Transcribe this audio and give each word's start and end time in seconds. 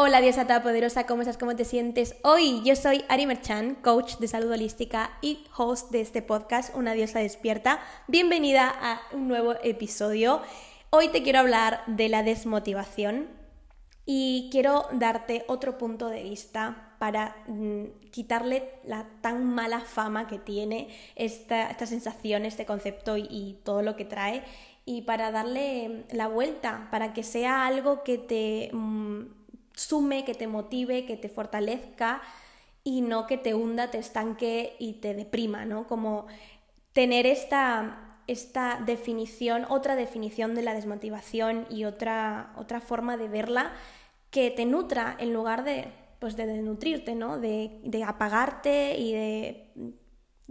Hola 0.00 0.20
diosa 0.20 0.46
poderosa, 0.62 1.06
¿cómo 1.06 1.22
estás? 1.22 1.38
¿Cómo 1.38 1.56
te 1.56 1.64
sientes? 1.64 2.14
Hoy 2.22 2.62
yo 2.64 2.76
soy 2.76 3.04
Ari 3.08 3.26
Merchan, 3.26 3.74
coach 3.74 4.18
de 4.18 4.28
salud 4.28 4.52
holística 4.52 5.18
y 5.22 5.44
host 5.56 5.90
de 5.90 6.00
este 6.00 6.22
podcast, 6.22 6.72
Una 6.76 6.92
diosa 6.92 7.18
despierta. 7.18 7.80
Bienvenida 8.06 8.72
a 8.80 9.00
un 9.12 9.26
nuevo 9.26 9.56
episodio. 9.64 10.40
Hoy 10.90 11.08
te 11.08 11.24
quiero 11.24 11.40
hablar 11.40 11.82
de 11.88 12.08
la 12.08 12.22
desmotivación 12.22 13.26
y 14.06 14.48
quiero 14.52 14.86
darte 14.92 15.44
otro 15.48 15.78
punto 15.78 16.06
de 16.06 16.22
vista 16.22 16.94
para 17.00 17.34
mm, 17.48 18.10
quitarle 18.12 18.70
la 18.84 19.04
tan 19.20 19.52
mala 19.52 19.80
fama 19.80 20.28
que 20.28 20.38
tiene 20.38 20.90
esta, 21.16 21.76
sensación, 21.86 22.44
este 22.44 22.66
concepto 22.66 23.16
y 23.16 23.58
todo 23.64 23.82
lo 23.82 23.96
que 23.96 24.04
trae 24.04 24.44
y 24.84 25.02
para 25.02 25.32
darle 25.32 26.04
la 26.12 26.28
vuelta, 26.28 26.86
para 26.92 27.12
que 27.12 27.24
sea 27.24 27.66
algo 27.66 28.04
que 28.04 28.16
te 28.16 28.70
mm, 28.72 29.37
sume, 29.78 30.24
que 30.24 30.34
te 30.34 30.46
motive, 30.46 31.06
que 31.06 31.16
te 31.16 31.28
fortalezca 31.28 32.20
y 32.82 33.00
no 33.00 33.26
que 33.26 33.38
te 33.38 33.54
hunda, 33.54 33.90
te 33.90 33.98
estanque 33.98 34.76
y 34.78 34.94
te 34.94 35.14
deprima, 35.14 35.64
¿no? 35.64 35.86
Como 35.86 36.26
tener 36.92 37.26
esta, 37.26 38.22
esta 38.26 38.80
definición, 38.84 39.66
otra 39.68 39.94
definición 39.94 40.54
de 40.54 40.62
la 40.62 40.74
desmotivación 40.74 41.66
y 41.70 41.84
otra, 41.84 42.52
otra 42.56 42.80
forma 42.80 43.16
de 43.16 43.28
verla 43.28 43.72
que 44.30 44.50
te 44.50 44.66
nutra 44.66 45.16
en 45.18 45.32
lugar 45.32 45.64
de, 45.64 45.92
pues 46.18 46.36
de 46.36 46.46
desnutrirte, 46.46 47.14
¿no? 47.14 47.38
De, 47.38 47.80
de 47.84 48.04
apagarte 48.04 48.98
y 48.98 49.12
de 49.12 49.72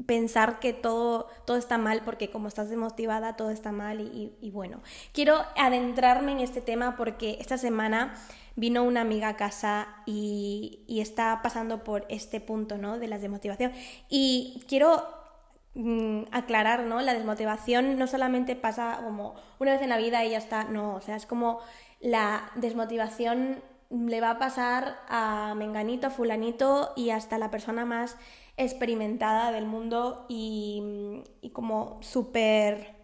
pensar 0.05 0.59
que 0.59 0.73
todo, 0.73 1.27
todo 1.45 1.57
está 1.57 1.77
mal 1.77 2.01
porque 2.05 2.29
como 2.29 2.47
estás 2.47 2.69
desmotivada 2.69 3.35
todo 3.35 3.49
está 3.49 3.71
mal 3.71 3.99
y, 4.01 4.51
bueno, 4.51 4.81
quiero 5.11 5.43
adentrarme 5.55 6.33
en 6.33 6.39
este 6.39 6.61
tema 6.61 6.95
porque 6.95 7.37
esta 7.39 7.57
semana 7.57 8.13
vino 8.55 8.83
una 8.83 9.01
amiga 9.01 9.29
a 9.29 9.35
casa 9.35 9.87
y, 10.05 10.83
está 10.87 11.41
pasando 11.41 11.83
por 11.83 12.05
este 12.09 12.41
punto, 12.41 12.77
¿no? 12.77 12.99
De 12.99 13.07
la 13.07 13.17
desmotivación 13.17 13.71
y 14.09 14.63
quiero 14.67 15.03
mm, 15.73 16.23
aclarar, 16.31 16.83
¿no? 16.83 17.01
La 17.01 17.13
desmotivación 17.13 17.97
no 17.97 18.05
solamente 18.07 18.55
pasa 18.55 18.99
como 19.03 19.35
una 19.59 19.73
vez 19.73 19.81
en 19.81 19.89
la 19.89 19.97
vida 19.97 20.23
y 20.25 20.31
ya 20.31 20.37
está, 20.37 20.65
no, 20.65 20.95
o 20.95 21.01
sea, 21.01 21.15
es 21.15 21.25
como 21.25 21.59
la 22.01 22.51
desmotivación 22.55 23.63
le 23.89 24.21
va 24.21 24.31
a 24.31 24.39
pasar 24.39 24.99
a 25.07 25.53
menganito, 25.55 26.07
a 26.07 26.09
fulanito 26.09 26.93
y 26.95 27.11
hasta 27.11 27.37
la 27.37 27.49
persona 27.49 27.85
más 27.85 28.17
experimentada 28.57 29.51
del 29.51 29.65
mundo 29.65 30.25
y, 30.27 31.23
como 31.53 31.99
súper 32.01 32.95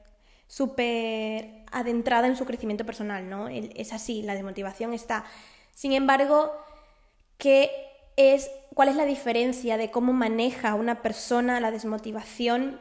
súper 0.47 1.63
adentrada 1.71 2.27
en 2.27 2.35
su 2.35 2.45
crecimiento 2.45 2.85
personal, 2.85 3.27
¿no? 3.27 3.47
Es 3.47 3.91
así, 3.91 4.21
la 4.21 4.35
desmotivación 4.35 4.93
está. 4.93 5.25
Sin 5.73 5.93
embargo, 5.93 6.51
¿qué 7.37 7.71
es, 8.17 8.51
¿cuál 8.75 8.89
es 8.89 8.95
la 8.95 9.05
diferencia 9.05 9.77
de 9.77 9.89
cómo 9.89 10.13
maneja 10.13 10.75
una 10.75 11.01
persona 11.01 11.59
la 11.59 11.71
desmotivación? 11.71 12.79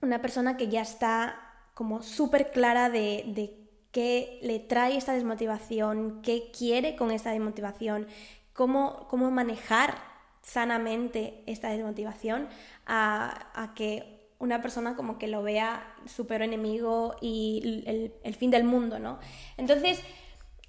Una 0.00 0.22
persona 0.22 0.56
que 0.56 0.68
ya 0.68 0.80
está 0.80 1.38
como 1.74 2.02
súper 2.02 2.50
clara 2.52 2.88
de, 2.88 3.24
de 3.26 3.68
qué 3.92 4.38
le 4.42 4.58
trae 4.58 4.96
esta 4.96 5.12
desmotivación, 5.12 6.22
qué 6.22 6.50
quiere 6.56 6.96
con 6.96 7.10
esta 7.10 7.32
desmotivación, 7.32 8.06
cómo, 8.54 9.06
cómo 9.08 9.30
manejar 9.30 10.09
sanamente 10.42 11.42
esta 11.46 11.70
desmotivación 11.70 12.48
a, 12.86 13.72
que 13.76 14.28
una 14.38 14.62
persona 14.62 14.96
como 14.96 15.18
que 15.18 15.28
lo 15.28 15.42
vea 15.42 15.94
súper 16.06 16.42
enemigo 16.42 17.16
y 17.20 18.12
el, 18.22 18.34
fin 18.34 18.50
del 18.50 18.64
mundo, 18.64 18.98
¿no? 18.98 19.18
Entonces, 19.58 20.00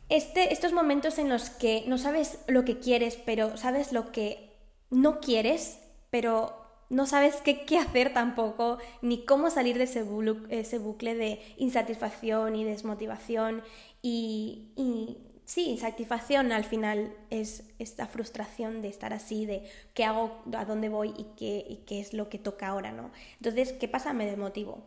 este, 0.09 0.51
estos 0.51 0.73
momentos 0.73 1.17
en 1.19 1.29
los 1.29 1.49
que 1.49 1.85
no 1.87 1.97
sabes 1.97 2.39
lo 2.47 2.65
que 2.65 2.79
quieres, 2.79 3.15
pero 3.15 3.55
sabes 3.55 3.93
lo 3.93 4.11
que 4.11 4.51
no 4.89 5.21
quieres, 5.21 5.79
pero 6.09 6.61
no 6.89 7.05
sabes 7.05 7.37
qué, 7.37 7.65
qué 7.65 7.77
hacer 7.77 8.13
tampoco, 8.13 8.77
ni 9.01 9.23
cómo 9.23 9.49
salir 9.49 9.77
de 9.77 9.85
ese, 9.85 10.03
bucle 10.03 11.15
de 11.15 11.41
insatisfacción 11.57 12.57
y 12.57 12.65
desmotivación 12.65 13.63
y 14.01 14.73
sí, 15.51 15.65
insatisfacción 15.65 16.53
al 16.53 16.63
final 16.63 17.13
es 17.29 17.63
esta 17.77 18.07
frustración 18.07 18.81
de 18.81 18.87
estar 18.87 19.11
así, 19.11 19.45
de 19.45 19.69
qué 19.93 20.05
hago, 20.05 20.41
a 20.55 20.63
dónde 20.63 20.87
voy 20.87 21.13
y 21.17 21.25
qué, 21.37 21.83
qué 21.85 21.99
es 21.99 22.13
lo 22.13 22.29
que 22.29 22.37
toca 22.37 22.67
ahora, 22.67 22.93
¿no? 22.93 23.11
Entonces, 23.35 23.73
¿qué 23.73 23.89
pasa? 23.89 24.13
Me 24.13 24.25
desmotivo. 24.25 24.85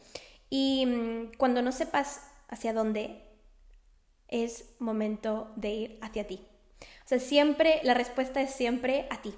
Y 0.48 0.86
mm, 0.86 1.32
cuando 1.36 1.60
no 1.60 1.70
sepas 1.70 2.22
hacia 2.48 2.72
dónde, 2.72 3.20
es 4.28 4.74
momento 4.78 5.52
de 5.56 5.70
ir 5.70 5.98
hacia 6.00 6.26
ti. 6.26 6.40
O 6.80 7.08
sea, 7.08 7.18
siempre, 7.18 7.80
la 7.82 7.92
respuesta 7.92 8.40
es 8.40 8.54
siempre 8.54 9.06
a 9.10 9.20
ti. 9.20 9.34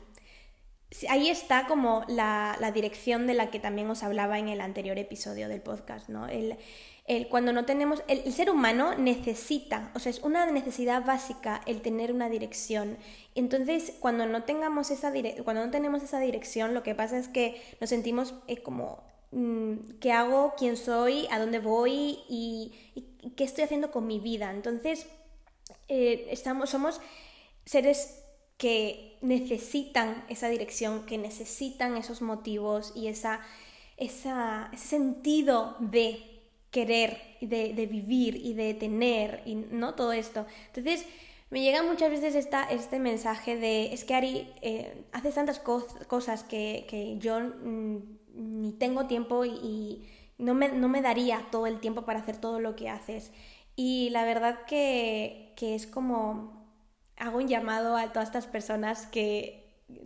Ahí 1.09 1.29
está 1.29 1.67
como 1.67 2.05
la, 2.07 2.57
la 2.61 2.71
dirección 2.71 3.27
de 3.27 3.35
la 3.35 3.51
que 3.51 3.59
también 3.59 3.91
os 3.91 4.05
hablaba 4.05 4.39
en 4.39 4.49
el 4.49 4.61
anterior 4.61 4.97
episodio 4.97 5.49
del 5.49 5.61
podcast, 5.61 6.09
¿no? 6.09 6.29
El, 6.29 6.57
el, 7.06 7.28
cuando 7.28 7.53
no 7.53 7.65
tenemos, 7.65 8.03
el, 8.09 8.33
ser 8.33 8.50
humano 8.50 8.97
necesita, 8.97 9.93
o 9.94 10.00
sea, 10.00 10.11
es 10.11 10.21
una 10.21 10.50
necesidad 10.50 11.05
básica 11.05 11.61
el 11.67 11.81
tener 11.81 12.12
una 12.12 12.28
dirección. 12.28 12.99
Entonces, 13.37 13.94
cuando 14.00 14.27
no 14.27 14.43
tengamos 14.43 14.91
esa 14.91 15.12
cuando 15.45 15.65
no 15.65 15.71
tenemos 15.71 16.03
esa 16.03 16.19
dirección, 16.19 16.75
lo 16.75 16.83
que 16.83 16.97
pasa 16.97 17.16
es 17.16 17.28
que 17.28 17.62
nos 17.81 17.91
sentimos 17.91 18.34
eh, 18.49 18.61
como 18.61 19.05
mm, 19.31 19.99
qué 20.00 20.11
hago, 20.11 20.55
quién 20.59 20.77
soy, 20.77 21.28
a 21.31 21.39
dónde 21.39 21.61
voy 21.61 22.19
y, 22.28 22.72
qué 23.37 23.45
estoy 23.45 23.65
haciendo 23.65 23.93
con 23.93 24.06
mi 24.06 24.19
vida. 24.19 24.50
Entonces, 24.50 25.06
eh, 25.89 26.27
estamos, 26.31 26.71
somos 26.71 27.00
seres 27.65 28.25
que 28.59 29.19
necesitan 29.21 30.25
esa 30.28 30.49
dirección, 30.49 31.06
que 31.06 31.19
necesitan 31.19 31.97
esos 31.97 32.21
motivos 32.21 32.93
y 32.97 33.06
esa, 33.06 33.41
ese 33.97 34.33
sentido 34.77 35.77
de 35.78 36.36
querer, 36.77 37.39
de, 37.41 37.73
de 37.73 37.87
vivir 37.87 38.37
y 38.37 38.53
de 38.53 38.75
tener, 38.75 39.41
y 39.47 39.55
no 39.55 39.95
todo 39.95 40.13
esto. 40.13 40.45
Entonces, 40.67 41.07
me 41.49 41.63
llega 41.63 41.83
muchas 41.83 42.11
veces 42.11 42.35
esta, 42.35 42.65
este 42.65 42.99
mensaje 42.99 43.57
de, 43.57 43.95
es 43.95 44.05
que 44.05 44.15
Ari, 44.15 44.53
eh, 44.61 45.07
haces 45.13 45.37
tantas 45.37 45.59
cosas 45.59 46.45
que, 46.45 46.85
que 46.87 47.17
yo 47.19 47.41
mm, 47.41 47.97
ni 48.35 48.73
tengo 48.73 49.07
tiempo 49.07 49.47
y, 49.47 50.07
no, 50.37 50.53
me, 50.53 50.69
no, 50.69 50.89
me, 50.89 51.01
daría 51.01 51.47
todo 51.51 51.67
el 51.67 51.81
tiempo 51.81 52.03
para 52.03 52.19
hacer 52.19 52.37
todo 52.37 52.61
lo 52.61 52.77
que 52.77 52.91
haces. 52.91 53.33
Y 53.75 54.11
la 54.11 54.27
verdad 54.27 54.67
que, 54.67 55.55
que 55.57 55.75
es 55.75 55.87
como, 55.87 56.69
hago 57.17 57.39
un 57.39 57.49
llamado 57.49 57.97
a 57.97 58.13
todas 58.13 58.29
estas 58.29 58.47
personas 58.47 59.07
que 59.07 59.65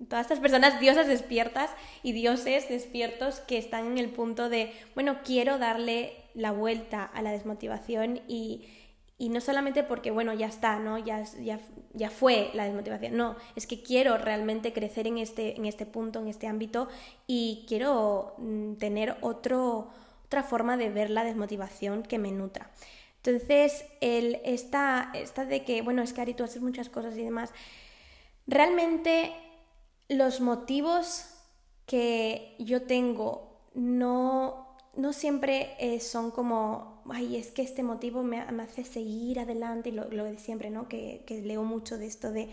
todas 0.08 0.26
estas 0.26 0.40
personas 0.40 0.78
diosas 0.78 1.08
despiertas 1.08 1.70
y 2.04 2.12
dioses 2.12 2.68
despiertos 2.68 3.40
que 3.40 3.58
están 3.58 3.86
en 3.86 3.98
el 3.98 4.10
punto 4.10 4.48
de, 4.48 4.72
bueno, 4.94 5.18
quiero 5.24 5.58
darle 5.58 6.19
la 6.34 6.52
vuelta 6.52 7.04
a 7.04 7.22
la 7.22 7.32
desmotivación 7.32 8.20
y, 8.28 8.68
no 9.18 9.40
solamente 9.40 9.82
porque, 9.82 10.10
bueno, 10.10 10.32
ya 10.32 10.46
está, 10.46 10.78
¿no? 10.78 10.96
Ya, 10.98 11.24
ya, 11.42 11.60
ya, 11.92 12.10
fue 12.10 12.50
la 12.54 12.64
desmotivación, 12.64 13.16
no, 13.16 13.36
es 13.54 13.66
que 13.66 13.82
quiero 13.82 14.16
realmente 14.16 14.72
crecer 14.72 15.06
en 15.06 15.18
este, 15.18 15.56
en 15.56 15.66
este 15.66 15.84
punto, 15.84 16.20
en 16.20 16.28
este 16.28 16.46
ámbito 16.46 16.88
y 17.26 17.64
quiero 17.68 18.34
mm, 18.38 18.74
tener 18.74 19.16
otro, 19.20 19.88
otra 20.24 20.42
forma 20.42 20.76
de 20.76 20.88
ver 20.88 21.10
la 21.10 21.24
desmotivación 21.24 22.02
que 22.02 22.18
me 22.18 22.32
nutra. 22.32 22.70
Entonces, 23.22 23.84
el, 24.00 24.40
esta, 24.44 25.10
esta 25.12 25.44
de 25.44 25.64
que, 25.64 25.82
bueno, 25.82 26.00
es 26.00 26.14
que 26.14 26.22
Ari, 26.22 26.32
tú 26.32 26.44
haces 26.44 26.62
muchas 26.62 26.88
cosas 26.88 27.14
y 27.18 27.22
demás, 27.22 27.52
realmente 28.46 29.32
los 30.08 30.40
motivos 30.40 31.26
que 31.84 32.54
yo 32.58 32.82
tengo 32.82 33.50
no, 33.74 34.69
no 34.96 35.12
siempre 35.12 35.74
eh, 35.78 36.00
son 36.00 36.30
como, 36.30 37.02
ay, 37.10 37.36
es 37.36 37.50
que 37.50 37.62
este 37.62 37.82
motivo 37.82 38.22
me, 38.22 38.40
hace 38.40 38.84
seguir 38.84 39.40
adelante, 39.40 39.90
y 39.90 39.92
lo, 39.92 40.24
de 40.24 40.38
siempre, 40.38 40.70
¿no? 40.70 40.88
Que, 40.88 41.24
que, 41.26 41.40
leo 41.42 41.62
mucho 41.62 41.98
de 41.98 42.06
esto 42.06 42.32
de, 42.32 42.50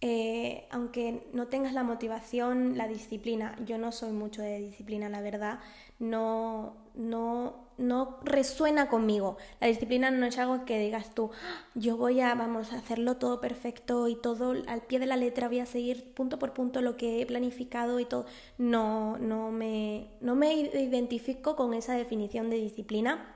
eh, 0.00 0.66
aunque 0.70 1.28
no 1.32 1.48
tengas 1.48 1.72
la 1.72 1.82
motivación, 1.82 2.76
la 2.76 2.88
disciplina, 2.88 3.56
yo 3.66 3.78
no 3.78 3.92
soy 3.92 4.12
mucho 4.12 4.42
de 4.42 4.60
disciplina, 4.60 5.08
la 5.08 5.20
verdad, 5.20 5.60
no, 5.98 6.76
no 6.94 7.68
no 7.78 8.18
resuena 8.24 8.88
conmigo. 8.88 9.38
La 9.60 9.68
disciplina 9.68 10.10
no 10.10 10.26
es 10.26 10.36
algo 10.38 10.64
que 10.64 10.78
digas 10.78 11.14
tú, 11.14 11.30
ah, 11.32 11.64
yo 11.74 11.96
voy 11.96 12.20
a, 12.20 12.34
vamos, 12.34 12.72
a 12.72 12.78
hacerlo 12.78 13.16
todo 13.16 13.40
perfecto 13.40 14.08
y 14.08 14.16
todo 14.16 14.54
al 14.66 14.82
pie 14.82 14.98
de 14.98 15.06
la 15.06 15.16
letra, 15.16 15.48
voy 15.48 15.60
a 15.60 15.66
seguir 15.66 16.12
punto 16.12 16.38
por 16.38 16.52
punto 16.52 16.82
lo 16.82 16.96
que 16.96 17.22
he 17.22 17.26
planificado 17.26 18.00
y 18.00 18.04
todo. 18.04 18.26
No, 18.58 19.16
no 19.18 19.50
me, 19.50 20.08
no 20.20 20.34
me 20.34 20.54
identifico 20.54 21.56
con 21.56 21.72
esa 21.72 21.94
definición 21.94 22.50
de 22.50 22.56
disciplina. 22.56 23.34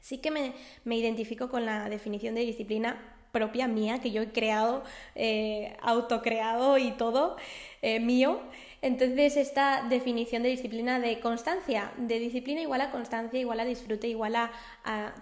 Sí 0.00 0.18
que 0.18 0.30
me, 0.30 0.54
me 0.84 0.96
identifico 0.96 1.48
con 1.50 1.66
la 1.66 1.88
definición 1.88 2.34
de 2.34 2.42
disciplina 2.42 2.98
propia 3.32 3.68
mía, 3.68 4.00
que 4.00 4.10
yo 4.10 4.22
he 4.22 4.32
creado, 4.32 4.82
eh, 5.14 5.76
autocreado 5.82 6.78
y 6.78 6.92
todo 6.92 7.36
eh, 7.82 8.00
mío. 8.00 8.40
Entonces, 8.82 9.36
esta 9.36 9.86
definición 9.88 10.42
de 10.42 10.48
disciplina 10.48 11.00
de 11.00 11.20
constancia, 11.20 11.92
de 11.98 12.18
disciplina 12.18 12.62
igual 12.62 12.80
a 12.80 12.90
constancia, 12.90 13.38
igual 13.38 13.60
a 13.60 13.64
disfrute, 13.64 14.08
igual 14.08 14.36
a, 14.36 14.50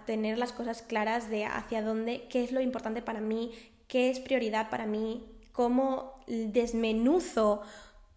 tener 0.05 0.37
las 0.37 0.53
cosas 0.53 0.81
claras 0.81 1.29
de 1.29 1.45
hacia 1.45 1.81
dónde, 1.81 2.25
qué 2.29 2.43
es 2.43 2.51
lo 2.51 2.61
importante 2.61 3.01
para 3.01 3.19
mí, 3.19 3.51
qué 3.87 4.09
es 4.09 4.19
prioridad 4.19 4.69
para 4.69 4.85
mí, 4.85 5.25
cómo 5.51 6.13
desmenuzo 6.27 7.61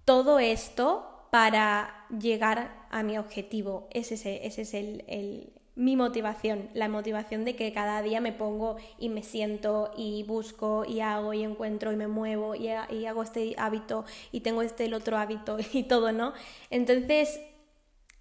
todo 0.05 0.39
esto 0.39 1.27
para 1.31 2.07
llegar 2.17 2.87
a 2.91 3.03
mi 3.03 3.19
objetivo. 3.19 3.89
Ese 3.91 4.15
es, 4.15 4.27
ese 4.27 4.63
es 4.63 4.75
el, 4.75 5.53
mi 5.75 5.97
motivación, 5.97 6.69
la 6.75 6.89
motivación 6.89 7.45
de 7.45 7.57
que 7.57 7.73
cada 7.73 8.03
día 8.03 8.21
me 8.21 8.33
pongo 8.33 8.77
y 8.99 9.09
me 9.09 9.23
siento 9.23 9.91
y 9.97 10.23
busco 10.25 10.85
y 10.87 11.01
hago 11.01 11.33
y 11.33 11.43
encuentro 11.43 11.93
y 11.93 11.97
me 11.97 12.09
muevo 12.09 12.55
y, 12.55 12.69
hago 12.69 13.23
este 13.23 13.55
hábito 13.57 14.05
y 14.33 14.41
tengo 14.41 14.63
este 14.63 14.85
el 14.85 14.95
otro 14.95 15.17
hábito 15.17 15.57
y 15.73 15.85
todo, 15.85 16.13
¿no? 16.13 16.35
Entonces, 16.71 17.41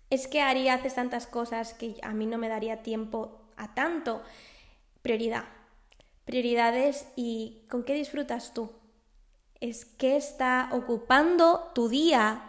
es 0.09 0.27
que 0.27 0.41
Ari 0.41 0.69
haces 0.69 0.95
tantas 0.95 1.27
cosas 1.27 1.73
que 1.73 1.95
a 2.03 2.13
mí 2.13 2.25
no 2.25 2.37
me 2.37 2.49
daría 2.49 2.83
tiempo 2.83 3.41
a 3.57 3.73
tanto. 3.73 4.21
Prioridad. 5.01 5.45
Prioridades 6.25 7.07
y 7.15 7.65
con 7.69 7.83
qué 7.83 7.93
disfrutas 7.93 8.53
tú. 8.53 8.71
Es 9.59 9.85
qué 9.85 10.15
está 10.15 10.69
ocupando 10.71 11.71
tu 11.73 11.87
día 11.89 12.41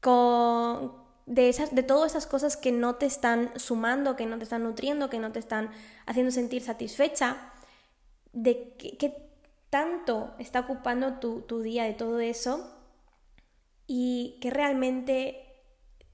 con 0.00 1.07
de, 1.28 1.50
esas, 1.50 1.74
de 1.74 1.82
todas 1.82 2.12
esas 2.12 2.26
cosas 2.26 2.56
que 2.56 2.72
no 2.72 2.94
te 2.94 3.06
están 3.06 3.52
sumando, 3.56 4.16
que 4.16 4.24
no 4.24 4.38
te 4.38 4.44
están 4.44 4.64
nutriendo, 4.64 5.10
que 5.10 5.18
no 5.18 5.30
te 5.30 5.38
están 5.38 5.70
haciendo 6.06 6.32
sentir 6.32 6.62
satisfecha, 6.62 7.52
de 8.32 8.74
qué, 8.78 9.28
tanto 9.68 10.34
está 10.38 10.60
ocupando 10.60 11.18
tu, 11.18 11.42
tu, 11.42 11.60
día 11.60 11.84
de 11.84 11.92
todo 11.92 12.20
eso 12.20 12.74
y 13.86 14.38
que 14.40 14.48
realmente 14.48 15.44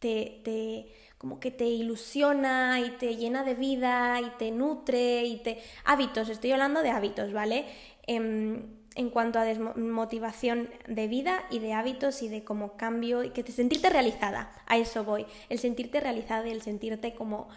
te, 0.01 0.93
como 1.17 1.39
que 1.39 1.53
te 1.53 1.67
ilusiona 1.67 2.81
y 2.81 2.91
te 2.99 3.15
llena 3.15 3.45
de 3.45 3.55
vida 3.55 4.21
y 4.21 4.31
te 4.37 4.51
nutre 4.51 5.25
y 5.25 5.37
te... 5.37 5.63
Hábitos, 5.85 6.29
estoy 6.29 6.51
hablando 6.51 6.83
de 6.83 6.91
hábitos, 6.91 7.33
¿vale? 7.33 7.67
Em, 8.09 8.84
en 8.95 9.11
cuanto 9.11 9.39
a 9.39 9.47
motivación 9.77 10.71
de 10.87 11.09
vida 11.09 11.45
y 11.51 11.59
de 11.59 11.73
hábitos 11.73 12.23
y 12.23 12.29
de 12.29 12.45
como 12.45 12.77
cambio 12.77 13.25
y 13.25 13.31
que 13.31 13.43
te 13.43 13.53
sentirte 13.53 13.91
realizada, 13.91 14.51
a 14.67 14.77
eso 14.77 15.05
voy, 15.05 15.27
el 15.49 15.59
sentirte 15.59 16.01
realizada 16.01 16.47
y 16.47 16.53
el 16.53 16.63
sentirte 16.63 17.15
como 17.15 17.49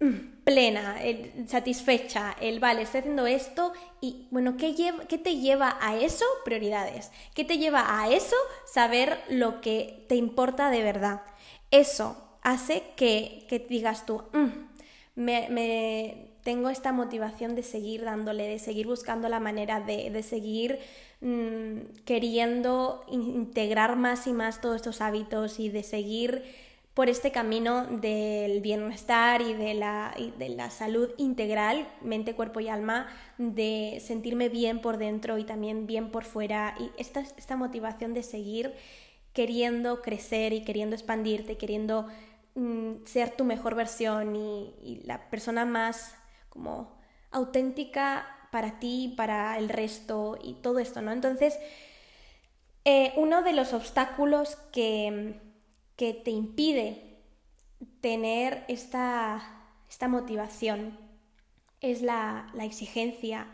mm, 0.00 0.42
plena, 0.44 0.96
satisfecha, 1.46 2.36
el 2.40 2.60
vale, 2.60 2.82
estoy 2.82 3.00
haciendo 3.00 3.26
esto 3.26 3.72
y 4.00 4.28
bueno, 4.30 4.56
¿qué, 4.56 4.74
¿qué 5.08 5.18
te 5.18 5.36
lleva 5.38 5.78
a 5.80 5.96
eso? 5.96 6.24
Prioridades. 6.44 7.10
¿Qué 7.34 7.44
te 7.44 7.58
lleva 7.58 8.00
a 8.00 8.10
eso? 8.10 8.36
Saber 8.66 9.18
lo 9.28 9.60
que 9.60 10.04
te 10.08 10.14
importa 10.14 10.70
de 10.70 10.82
verdad. 10.82 11.22
Eso 11.70 12.16
hace 12.42 12.84
que, 12.96 13.46
que 13.48 13.58
digas 13.58 14.06
tú, 14.06 14.22
mm, 14.32 14.48
me, 15.16 16.33
tengo 16.44 16.70
esta 16.70 16.92
motivación 16.92 17.56
de 17.56 17.64
seguir 17.64 18.04
dándole, 18.04 18.46
de 18.46 18.60
seguir 18.60 18.86
buscando 18.86 19.28
la 19.28 19.40
manera 19.40 19.80
de, 19.80 20.10
de 20.10 20.22
seguir 20.22 20.78
mm, 21.20 22.04
queriendo 22.04 23.04
integrar 23.08 23.96
más 23.96 24.28
y 24.28 24.32
más 24.32 24.60
todos 24.60 24.76
estos 24.76 25.00
hábitos 25.00 25.58
y 25.58 25.70
de 25.70 25.82
seguir 25.82 26.44
por 26.94 27.08
este 27.08 27.32
camino 27.32 27.86
del 27.86 28.60
bienestar 28.60 29.42
y 29.42 29.52
de 29.52 29.74
la, 29.74 30.14
de 30.38 30.48
la 30.50 30.70
salud 30.70 31.10
integral, 31.16 31.88
mente, 32.02 32.36
cuerpo 32.36 32.60
y 32.60 32.68
alma, 32.68 33.08
de 33.36 34.00
sentirme 34.00 34.48
bien 34.48 34.80
por 34.80 34.96
dentro 34.96 35.36
y 35.38 35.44
también 35.44 35.88
bien 35.88 36.12
por 36.12 36.24
fuera. 36.24 36.76
Y 36.78 36.92
esta, 36.96 37.20
esta 37.20 37.56
motivación 37.56 38.14
de 38.14 38.22
seguir 38.22 38.74
queriendo 39.32 40.00
crecer 40.02 40.52
y 40.52 40.62
queriendo 40.62 40.94
expandirte, 40.94 41.58
queriendo 41.58 42.06
mm, 42.54 43.04
ser 43.04 43.30
tu 43.30 43.44
mejor 43.44 43.74
versión 43.74 44.36
y, 44.36 45.02
la 45.04 45.28
persona 45.30 45.64
más 45.64 46.14
como 46.54 46.96
auténtica 47.30 48.48
para 48.50 48.78
ti, 48.78 49.12
para 49.14 49.58
el 49.58 49.68
resto 49.68 50.38
y 50.42 50.54
todo 50.54 50.78
esto, 50.78 51.02
¿no? 51.02 51.12
Entonces, 51.12 51.58
eh, 52.86 53.12
uno 53.16 53.42
de 53.42 53.52
los 53.52 53.74
obstáculos 53.74 54.56
que, 54.72 55.40
que 55.96 56.14
te 56.14 56.30
impide 56.30 57.18
tener 58.00 58.64
esta, 58.68 59.42
esta 59.90 60.08
motivación 60.08 60.98
es 61.82 62.00
la, 62.00 62.46
la 62.54 62.64
exigencia 62.64 63.46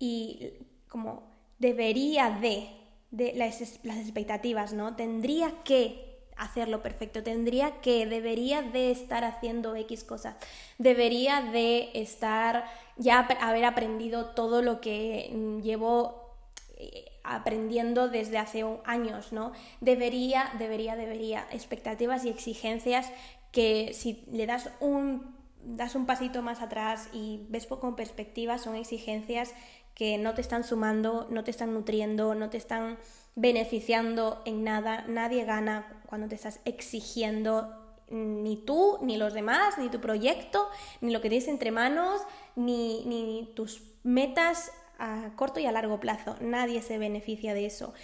y 0.00 0.54
como 0.88 1.30
debería 1.58 2.30
de 2.30 2.80
de 3.10 3.32
las, 3.34 3.60
expectativas, 3.60 4.72
¿no? 4.72 4.96
Tendría 4.96 5.62
que 5.64 6.09
hacerlo 6.40 6.82
perfecto, 6.82 7.22
tendría 7.22 7.80
que, 7.82 8.06
debería 8.06 8.62
de 8.62 8.90
estar 8.90 9.24
haciendo 9.24 9.76
X 9.76 10.04
cosas, 10.04 10.36
debería 10.78 11.42
de 11.42 11.90
estar, 11.94 12.64
ya 12.96 13.20
haber 13.40 13.66
aprendido 13.66 14.30
todo 14.30 14.62
lo 14.62 14.80
que 14.80 15.30
mm, 15.32 15.60
llevo 15.60 16.34
eh, 16.76 17.04
aprendiendo 17.24 18.08
desde 18.08 18.38
hace 18.38 18.64
años, 18.84 19.32
¿no? 19.32 19.52
Debería, 19.82 20.50
debería, 20.58 20.96
debería, 20.96 21.46
expectativas 21.52 22.24
y 22.24 22.30
exigencias 22.30 23.12
que 23.52 23.92
si 23.92 24.24
le 24.32 24.46
das 24.46 24.70
un, 24.80 25.36
das 25.62 25.94
un 25.94 26.06
pasito 26.06 26.40
más 26.40 26.62
atrás 26.62 27.10
y 27.12 27.44
ves 27.50 27.66
con 27.66 27.96
perspectiva, 27.96 28.56
son 28.56 28.76
exigencias 28.76 29.52
que 29.94 30.16
no 30.16 30.32
te 30.32 30.40
están 30.40 30.64
sumando, 30.64 31.26
no 31.30 31.44
te 31.44 31.50
están 31.50 31.74
nutriendo, 31.74 32.34
no 32.34 32.48
te 32.48 32.56
están 32.56 32.96
beneficiando 33.34 34.40
en 34.46 34.64
nada, 34.64 35.04
nadie 35.06 35.44
gana 35.44 35.99
cuando 36.10 36.28
te 36.28 36.34
estás 36.34 36.60
exigiendo 36.64 37.72
ni 38.10 38.56
tú, 38.56 38.98
ni 39.02 39.16
los 39.16 39.32
demás, 39.32 39.78
ni 39.78 39.88
tu 39.88 40.00
proyecto, 40.00 40.68
ni 41.00 41.12
lo 41.12 41.20
que 41.20 41.28
tienes 41.28 41.48
entre 41.48 41.70
manos, 41.70 42.20
ni, 42.56 43.04
ni 43.06 43.52
tus 43.54 43.82
metas 44.02 44.72
a 44.98 45.30
corto 45.36 45.60
y 45.60 45.66
a 45.66 45.72
largo 45.72 46.00
plazo. 46.00 46.36
Nadie 46.40 46.82
se 46.82 46.98
beneficia 46.98 47.54
de 47.54 47.66
eso. 47.66 47.94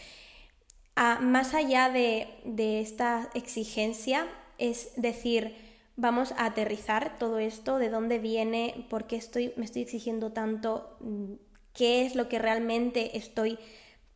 más 1.21 1.55
allá 1.55 1.91
de, 1.91 2.29
de 2.45 2.81
esta 2.81 3.29
exigencia, 3.35 4.27
es 4.59 4.93
decir, 4.97 5.57
vamos 5.97 6.33
a 6.33 6.47
aterrizar 6.47 7.19
todo 7.19 7.41
esto, 7.41 7.79
de 7.79 7.91
dónde 7.91 8.21
viene, 8.21 8.87
por 8.89 9.09
qué 9.09 9.17
estoy, 9.17 9.53
me 9.57 9.65
estoy 9.65 9.83
exigiendo 9.83 10.33
tanto, 10.33 10.97
qué 11.75 12.07
es 12.07 12.15
lo 12.15 12.29
que 12.29 12.39
realmente 12.39 13.19
estoy 13.19 13.59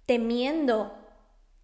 temiendo 0.06 0.99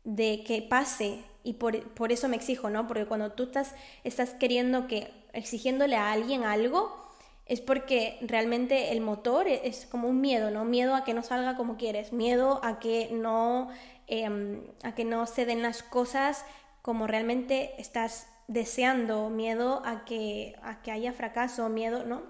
de 0.06 0.44
que 0.44 0.62
pase 0.62 1.18
y 1.42 1.54
por, 1.54 2.12
eso 2.12 2.28
me 2.28 2.36
exijo, 2.36 2.70
¿no? 2.70 2.86
Porque 2.86 3.06
cuando 3.06 3.32
tú 3.32 3.44
estás, 3.44 3.74
estás 4.04 4.30
queriendo 4.30 4.86
que, 4.86 5.12
exigiéndole 5.32 5.96
a 5.96 6.12
alguien 6.12 6.44
algo, 6.44 6.96
es 7.44 7.60
porque 7.60 8.18
realmente 8.22 8.92
el 8.92 9.00
motor 9.00 9.46
e, 9.46 9.62
es 9.64 9.86
como 9.86 10.08
un 10.08 10.20
miedo, 10.20 10.50
¿no? 10.50 10.64
Miedo 10.64 10.94
a 10.94 11.04
que 11.04 11.12
no 11.12 11.22
salga 11.22 11.56
como 11.56 11.76
quieres, 11.76 12.12
miedo 12.12 12.60
a 12.64 12.78
que 12.78 13.10
no, 13.12 13.68
em, 14.06 14.62
a 14.82 14.94
que 14.94 15.04
no 15.04 15.26
se 15.26 15.44
den 15.44 15.62
las 15.62 15.82
cosas 15.82 16.44
como 16.82 17.06
realmente 17.06 17.74
estás 17.78 18.28
deseando, 18.48 19.28
miedo 19.28 19.82
a 19.84 20.04
que, 20.04 20.56
a 20.62 20.82
que 20.82 20.92
haya 20.92 21.12
fracaso, 21.12 21.68
miedo, 21.68 22.04
¿no? 22.04 22.22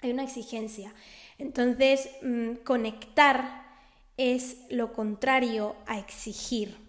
Hay 0.00 0.10
una 0.12 0.22
exigencia. 0.22 0.94
Entonces, 1.38 2.08
mm, 2.22 2.54
conectar 2.64 3.64
es 4.16 4.58
lo 4.70 4.92
contrario 4.92 5.76
a 5.86 5.98
exigir 5.98 6.85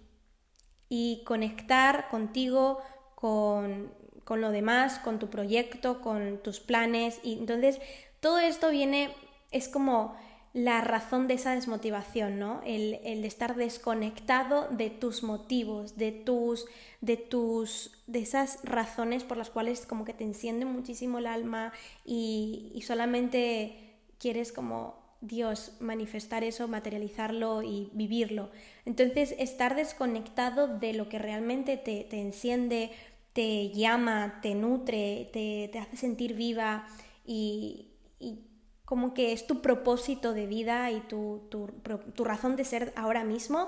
y 0.89 1.23
conectar 1.25 2.09
contigo, 2.09 2.79
con, 3.15 3.91
con 4.23 4.41
lo 4.41 4.51
demás, 4.51 4.99
con 4.99 5.19
tu 5.19 5.29
proyecto, 5.29 6.01
con 6.01 6.39
tus 6.43 6.59
planes. 6.59 7.19
Y 7.23 7.39
entonces 7.39 7.79
todo 8.19 8.39
esto 8.39 8.69
viene, 8.69 9.09
es 9.51 9.69
como 9.69 10.15
la 10.53 10.81
razón 10.81 11.27
de 11.27 11.35
esa 11.35 11.53
desmotivación, 11.53 12.39
¿no? 12.39 12.61
El, 12.65 12.99
el, 13.03 13.25
estar 13.25 13.55
desconectado 13.55 14.67
de 14.69 14.89
tus 14.89 15.21
motivos, 15.21 15.97
de 15.97 16.11
tus, 16.11 16.65
de 17.01 17.17
tus, 17.17 17.91
de 18.07 18.19
esas 18.19 18.59
razones 18.63 19.23
por 19.23 19.37
las 19.37 19.49
cuales 19.49 19.85
como 19.85 20.03
que 20.03 20.13
te 20.13 20.23
enciende 20.23 20.65
muchísimo 20.65 21.19
el 21.19 21.27
alma 21.27 21.73
y 22.05 22.83
solamente 22.85 23.97
quieres 24.19 24.51
como 24.51 25.06
Dios 25.21 25.73
manifestar 25.79 26.43
eso, 26.43 26.67
materializarlo 26.67 27.63
y 27.63 27.89
vivirlo. 27.93 28.51
Entonces, 28.85 29.35
estar 29.39 29.75
desconectado 29.75 30.67
de 30.67 30.93
lo 30.93 31.09
que 31.09 31.19
realmente 31.19 31.77
te, 31.77 32.03
te 32.03 32.21
enciende, 32.21 32.91
te 33.33 33.69
llama, 33.69 34.39
te 34.41 34.55
nutre, 34.55 35.29
te, 35.33 35.69
te 35.71 35.79
hace 35.79 35.97
sentir 35.97 36.33
viva 36.33 36.87
y, 37.25 37.91
y, 38.19 38.43
como 38.85 39.13
que 39.13 39.33
es 39.33 39.45
tu 39.45 39.61
propósito 39.61 40.33
de 40.33 40.47
vida 40.47 40.91
y 40.91 41.01
tu, 41.01 41.47
tu, 41.49 41.67
tu 42.15 42.23
razón 42.23 42.55
de 42.55 42.63
ser 42.63 42.93
ahora 42.95 43.25
mismo, 43.25 43.67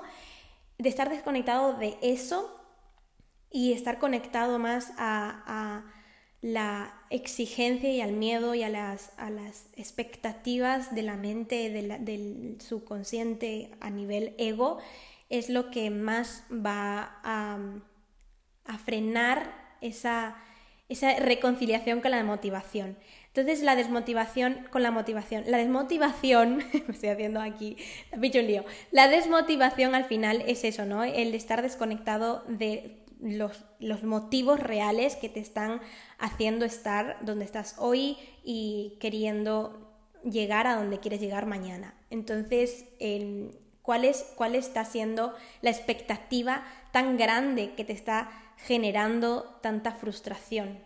de 0.78 0.88
estar 0.88 1.10
desconectado 1.10 1.74
de 1.74 1.98
eso 2.00 2.58
y 3.50 3.72
estar 3.72 3.98
conectado 3.98 4.58
más 4.58 4.92
a, 4.96 5.42
a 5.46 5.99
la 6.42 6.94
exigencia 7.10 7.90
y 7.90 8.00
al 8.00 8.12
miedo 8.12 8.54
y 8.54 8.62
a 8.62 8.68
las, 8.68 9.12
a 9.18 9.30
las 9.30 9.66
expectativas 9.76 10.94
de 10.94 11.02
la 11.02 11.16
mente, 11.16 11.70
del 11.70 12.56
subconsciente 12.60 13.70
a 13.80 13.90
nivel 13.90 14.34
ego, 14.38 14.78
es 15.28 15.50
lo 15.50 15.70
que 15.70 15.90
más 15.90 16.44
va 16.50 17.20
a, 17.22 17.58
frenar 18.84 19.76
esa, 19.80 20.36
esa 20.88 21.16
reconciliación 21.16 22.00
con 22.00 22.12
la 22.12 22.22
motivación. 22.22 22.96
Entonces 23.26 23.62
la 23.62 23.76
desmotivación 23.76 24.66
con 24.70 24.82
la 24.82 24.90
motivación. 24.90 25.44
La 25.46 25.58
desmotivación, 25.58 26.58
me 26.86 26.94
estoy 26.94 27.10
haciendo 27.10 27.40
aquí, 27.40 27.76
me 28.16 28.28
un 28.28 28.46
lío. 28.46 28.64
La 28.90 29.08
desmotivación 29.08 29.94
al 29.94 30.04
final 30.04 30.42
es 30.46 30.64
eso, 30.64 30.86
¿no? 30.86 31.04
El 31.04 31.34
estar 31.34 31.62
desconectado 31.62 32.44
de 32.48 32.99
los, 33.22 34.02
motivos 34.02 34.60
reales 34.60 35.16
que 35.16 35.28
te 35.28 35.40
están 35.40 35.80
haciendo 36.18 36.64
estar 36.64 37.18
donde 37.22 37.44
estás 37.44 37.76
hoy 37.78 38.16
y 38.44 38.96
queriendo 39.00 39.94
llegar 40.24 40.66
a 40.66 40.76
donde 40.76 41.00
quieres 41.00 41.20
llegar 41.20 41.46
mañana. 41.46 41.94
Entonces, 42.10 42.84
¿cuál, 43.82 44.04
es, 44.04 44.32
¿cuál 44.36 44.54
está 44.54 44.84
siendo 44.84 45.34
la 45.62 45.70
expectativa 45.70 46.64
tan 46.92 47.16
grande 47.16 47.74
que 47.74 47.84
te 47.84 47.92
está 47.92 48.30
generando 48.56 49.58
tanta 49.62 49.92
frustración? 49.92 50.78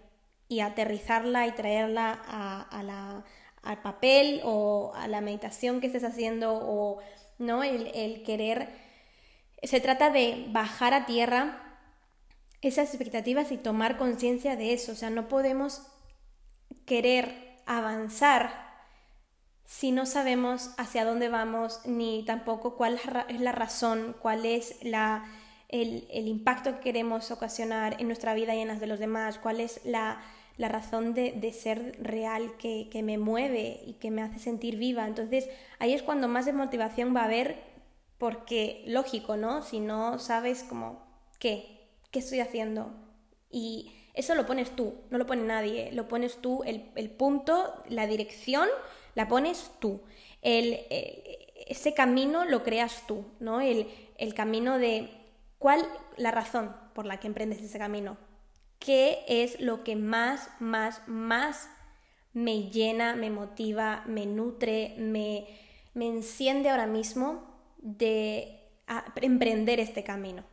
Y 0.48 0.60
aterrizarla 0.60 1.46
y 1.46 1.52
traerla 1.52 2.12
a, 2.12 2.82
la, 2.82 3.24
al 3.62 3.82
papel 3.82 4.40
o 4.44 4.92
a 4.94 5.08
la 5.08 5.20
meditación 5.20 5.80
que 5.80 5.86
estés 5.86 6.04
haciendo 6.04 6.54
o 6.54 6.98
¿no? 7.38 7.62
el, 7.62 7.88
el 7.94 8.22
querer... 8.22 8.82
Se 9.62 9.80
trata 9.80 10.10
de 10.10 10.44
bajar 10.50 10.92
a 10.92 11.06
tierra 11.06 11.63
esas 12.68 12.88
expectativas 12.88 13.52
y 13.52 13.56
tomar 13.56 13.96
conciencia 13.96 14.56
de 14.56 14.72
eso. 14.72 14.92
O 14.92 14.94
sea, 14.94 15.10
no 15.10 15.28
podemos 15.28 15.82
querer 16.86 17.60
avanzar 17.66 18.64
si 19.64 19.92
no 19.92 20.06
sabemos 20.06 20.70
hacia 20.76 21.04
dónde 21.04 21.28
vamos 21.28 21.80
ni 21.86 22.24
tampoco 22.24 22.76
cuál 22.76 23.00
es 23.28 23.40
la 23.40 23.52
razón, 23.52 24.14
cuál 24.20 24.44
es 24.44 24.76
la, 24.82 25.24
el, 25.68 26.06
impacto 26.28 26.74
que 26.74 26.80
queremos 26.80 27.30
ocasionar 27.30 27.96
en 27.98 28.06
nuestra 28.06 28.34
vida 28.34 28.54
y 28.54 28.60
en 28.60 28.68
las 28.68 28.80
de 28.80 28.86
los 28.86 28.98
demás, 28.98 29.38
cuál 29.38 29.60
es 29.60 29.80
la, 29.84 30.20
razón 30.58 31.14
de, 31.14 31.52
ser 31.52 31.98
real 32.00 32.56
que, 32.58 32.88
que, 32.90 33.02
me 33.02 33.18
mueve 33.18 33.80
y 33.86 33.94
que 33.94 34.10
me 34.10 34.22
hace 34.22 34.38
sentir 34.38 34.76
viva. 34.76 35.06
Entonces 35.06 35.48
ahí 35.78 35.94
es 35.94 36.02
cuando 36.02 36.28
más 36.28 36.46
desmotivación 36.46 37.14
va 37.16 37.22
a 37.22 37.24
haber 37.24 37.74
porque, 38.18 38.84
lógico, 38.86 39.36
¿no? 39.36 39.62
Si 39.62 39.80
no 39.80 40.18
sabes 40.18 40.62
como, 40.62 41.02
¿qué? 41.38 41.73
¿Qué 42.14 42.20
estoy 42.20 42.38
haciendo? 42.38 42.92
Y 43.50 43.90
eso 44.14 44.36
lo 44.36 44.46
pones 44.46 44.70
tú, 44.76 44.94
no 45.10 45.18
lo 45.18 45.26
pone 45.26 45.42
nadie, 45.42 45.90
lo 45.90 46.06
pones 46.06 46.36
tú, 46.36 46.62
el, 46.62 46.92
el 46.94 47.10
punto, 47.10 47.74
la 47.88 48.06
dirección 48.06 48.68
la 49.16 49.26
pones 49.26 49.72
tú. 49.80 50.00
El, 50.40 50.78
ese 51.66 51.92
camino 51.92 52.44
lo 52.44 52.62
creas 52.62 53.04
tú, 53.08 53.24
¿no? 53.40 53.60
El, 53.60 53.88
el 54.16 54.32
camino 54.32 54.78
de 54.78 55.10
cuál 55.58 55.84
la 56.16 56.30
razón 56.30 56.72
por 56.94 57.04
la 57.04 57.18
que 57.18 57.26
emprendes 57.26 57.60
ese 57.60 57.80
camino. 57.80 58.16
¿Qué 58.78 59.24
es 59.26 59.58
lo 59.58 59.82
que 59.82 59.96
más, 59.96 60.50
más, 60.60 61.02
más 61.08 61.68
me 62.32 62.70
llena, 62.70 63.16
me 63.16 63.30
motiva, 63.30 64.04
me 64.06 64.24
nutre, 64.24 64.94
me, 64.98 65.48
me 65.94 66.06
enciende 66.06 66.70
ahora 66.70 66.86
mismo 66.86 67.42
de 67.78 68.70
emprender 69.20 69.80
este 69.80 70.04
camino? 70.04 70.44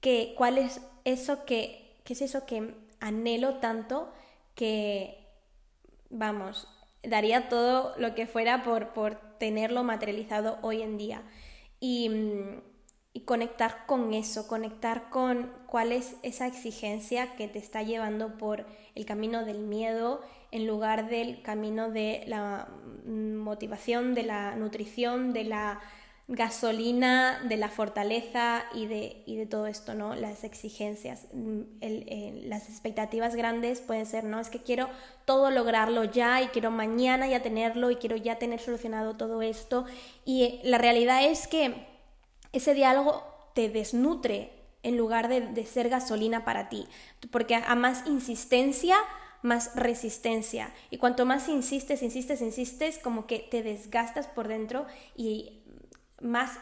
¿Qué, 0.00 0.34
¿Cuál 0.36 0.58
es 0.58 0.80
eso 1.04 1.44
que, 1.44 1.96
qué 2.04 2.12
es 2.12 2.22
eso 2.22 2.46
que 2.46 2.74
anhelo 3.00 3.54
tanto 3.54 4.12
que, 4.54 5.26
vamos, 6.10 6.68
daría 7.02 7.48
todo 7.48 7.94
lo 7.98 8.14
que 8.14 8.26
fuera 8.26 8.64
por, 8.64 8.88
por 8.88 9.16
tenerlo 9.38 9.84
materializado 9.84 10.58
hoy 10.62 10.82
en 10.82 10.98
día. 10.98 11.22
Y, 11.80 12.08
mm, 12.08 12.62
y, 13.12 13.20
conectar 13.20 13.86
con 13.86 14.14
eso, 14.14 14.48
conectar 14.48 15.10
con 15.10 15.52
cuál 15.66 15.92
es 15.92 16.16
esa 16.22 16.46
exigencia 16.46 17.36
que 17.36 17.48
te 17.48 17.58
está 17.58 17.82
llevando 17.82 18.36
por 18.36 18.66
el 18.94 19.06
camino 19.06 19.44
del 19.44 19.60
miedo 19.60 20.20
en 20.50 20.66
lugar 20.66 21.08
del 21.08 21.42
camino 21.42 21.90
de 21.90 22.24
la 22.26 22.68
mm, 23.04 23.36
motivación, 23.36 24.14
de 24.14 24.24
la 24.24 24.56
nutrición, 24.56 25.32
de 25.32 25.44
la 25.44 25.80
gasolina 26.28 27.40
de 27.48 27.56
la 27.56 27.70
fortaleza 27.70 28.64
y 28.74 28.86
de, 28.86 29.22
y 29.24 29.36
de 29.36 29.46
todo 29.46 29.66
esto, 29.66 29.94
¿no? 29.94 30.14
Las 30.14 30.44
exigencias, 30.44 31.26
mm, 31.32 31.62
las 32.44 32.68
expectativas 32.68 33.34
grandes 33.34 33.80
pueden 33.80 34.04
ser, 34.04 34.24
¿no? 34.24 34.38
Es 34.38 34.50
que 34.50 34.62
quiero 34.62 34.90
todo 35.24 35.50
lograrlo 35.50 36.04
ya 36.04 36.42
y 36.42 36.48
quiero 36.48 36.70
mañana 36.70 37.26
ya 37.26 37.40
tenerlo 37.40 37.90
y 37.90 37.96
quiero 37.96 38.16
ya 38.16 38.38
tener 38.38 38.60
solucionado 38.60 39.16
todo 39.16 39.40
esto. 39.40 39.86
Y 40.26 40.60
la 40.64 40.76
realidad 40.76 41.24
es 41.24 41.48
que 41.48 41.86
ese 42.52 42.74
diálogo 42.74 43.24
te 43.54 43.70
desnutre 43.70 44.52
en 44.82 44.98
lugar 44.98 45.28
de, 45.28 45.40
de 45.40 45.64
ser 45.64 45.88
gasolina 45.88 46.44
para 46.44 46.68
ti, 46.68 46.86
porque 47.30 47.54
a 47.54 47.74
más 47.74 48.06
insistencia, 48.06 48.96
más 49.42 49.74
resistencia. 49.74 50.72
Y 50.90 50.98
cuanto 50.98 51.24
más 51.24 51.48
insistes, 51.48 52.02
insistes, 52.02 52.42
insistes, 52.42 52.98
como 52.98 53.26
que 53.26 53.38
te 53.38 53.62
desgastas 53.62 54.26
por 54.26 54.48
dentro 54.48 54.86
y 55.16 55.57
más 56.20 56.58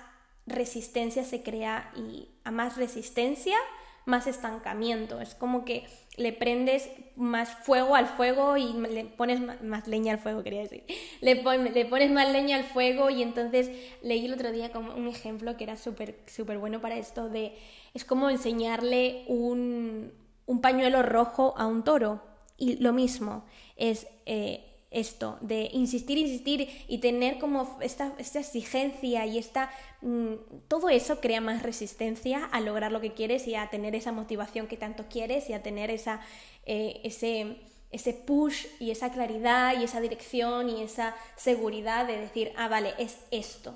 resistencia 0.47 1.25
se 1.25 1.43
crea 1.43 1.91
y 1.97 2.29
a 2.45 2.51
más 2.51 2.77
resistencia, 2.77 3.57
más 4.05 4.27
estancamiento. 4.27 5.21
Es 5.21 5.35
como 5.35 5.65
que 5.65 5.85
le 6.17 6.33
prendes 6.33 6.89
más 7.17 7.51
fuego 7.51 7.95
al 7.97 8.07
fuego 8.07 8.57
y 8.57 8.73
le 8.73 9.05
pones 9.05 9.41
más, 9.63 9.89
leña 9.89 10.13
al 10.13 10.19
fuego, 10.19 10.43
quería 10.43 10.63
decir. 10.63 10.85
Le, 11.21 11.37
pones 11.37 12.11
más 12.11 12.31
leña 12.33 12.57
al 12.57 12.65
fuego 12.65 13.11
y 13.11 13.23
entonces 13.23 13.71
leí 14.03 14.27
el 14.27 14.35
otro 14.35 14.53
día 14.53 14.73
como 14.73 14.95
un 14.95 15.09
ejemplo 15.09 15.57
que 15.57 15.65
era 15.65 15.77
súper 15.77 16.21
súper 16.27 16.59
bueno 16.59 16.81
para 16.81 16.97
esto 16.97 17.29
de... 17.29 17.59
Es 17.93 18.05
como 18.05 18.31
enseñarle 18.31 19.25
un, 19.27 20.13
un 20.47 20.61
pañuelo 20.61 21.03
rojo 21.03 21.55
a 21.57 21.67
un 21.67 21.83
toro. 21.83 22.23
Y 22.57 22.77
lo 22.77 22.93
mismo, 22.93 23.45
es... 23.77 24.07
Eh, 24.25 24.66
esto, 24.91 25.39
de 25.41 25.69
insistir, 25.73 26.17
insistir 26.19 26.85
y 26.89 26.99
tener 26.99 27.39
como 27.39 27.79
esta, 27.81 28.13
esta 28.19 28.41
exigencia 28.41 29.27
y 29.27 29.39
esta, 29.39 29.71
mm, 30.01 30.35
todo 30.69 30.89
eso 30.89 31.21
crea 31.21 31.41
más 31.41 31.63
resistencia 31.63 32.45
a 32.47 32.61
lograr 32.61 32.93
lo 32.93 33.01
que 33.01 33.13
quieres 33.13 33.47
y 33.49 33.57
a 33.57 33.69
tener 33.69 33.95
esa 33.95 34.13
motivación 34.13 34.69
que 34.69 34.77
tanto 34.77 35.07
quieres 35.11 35.51
y 35.51 35.55
a 35.55 35.63
tener 35.63 35.91
esa, 35.91 36.21
eh, 36.65 37.01
ese, 37.05 37.57
ese 37.91 38.13
push 38.15 38.67
y 38.79 38.91
esa 38.91 39.11
claridad 39.11 39.79
y 39.79 39.85
esa 39.85 40.01
dirección 40.01 40.71
y 40.71 40.83
esa 40.83 41.15
seguridad 41.37 42.07
de 42.07 42.21
decir, 42.21 42.53
ah, 42.57 42.69
vale, 42.69 42.95
es 42.99 43.19
esto. 43.31 43.75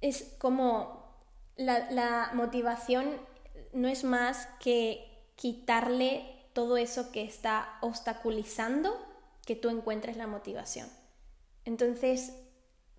Es 0.00 0.36
como 0.38 1.16
la, 1.56 1.90
la 1.90 2.30
motivación 2.34 3.16
no 3.72 3.88
es 3.88 4.04
más 4.04 4.48
que 4.60 5.06
quitarle 5.36 6.24
todo 6.52 6.76
eso 6.76 7.12
que 7.12 7.22
está 7.22 7.78
obstaculizando 7.80 9.09
que 9.50 9.56
tú 9.56 9.68
encuentres 9.68 10.16
la 10.16 10.28
motivación. 10.28 10.88
Entonces, 11.64 12.36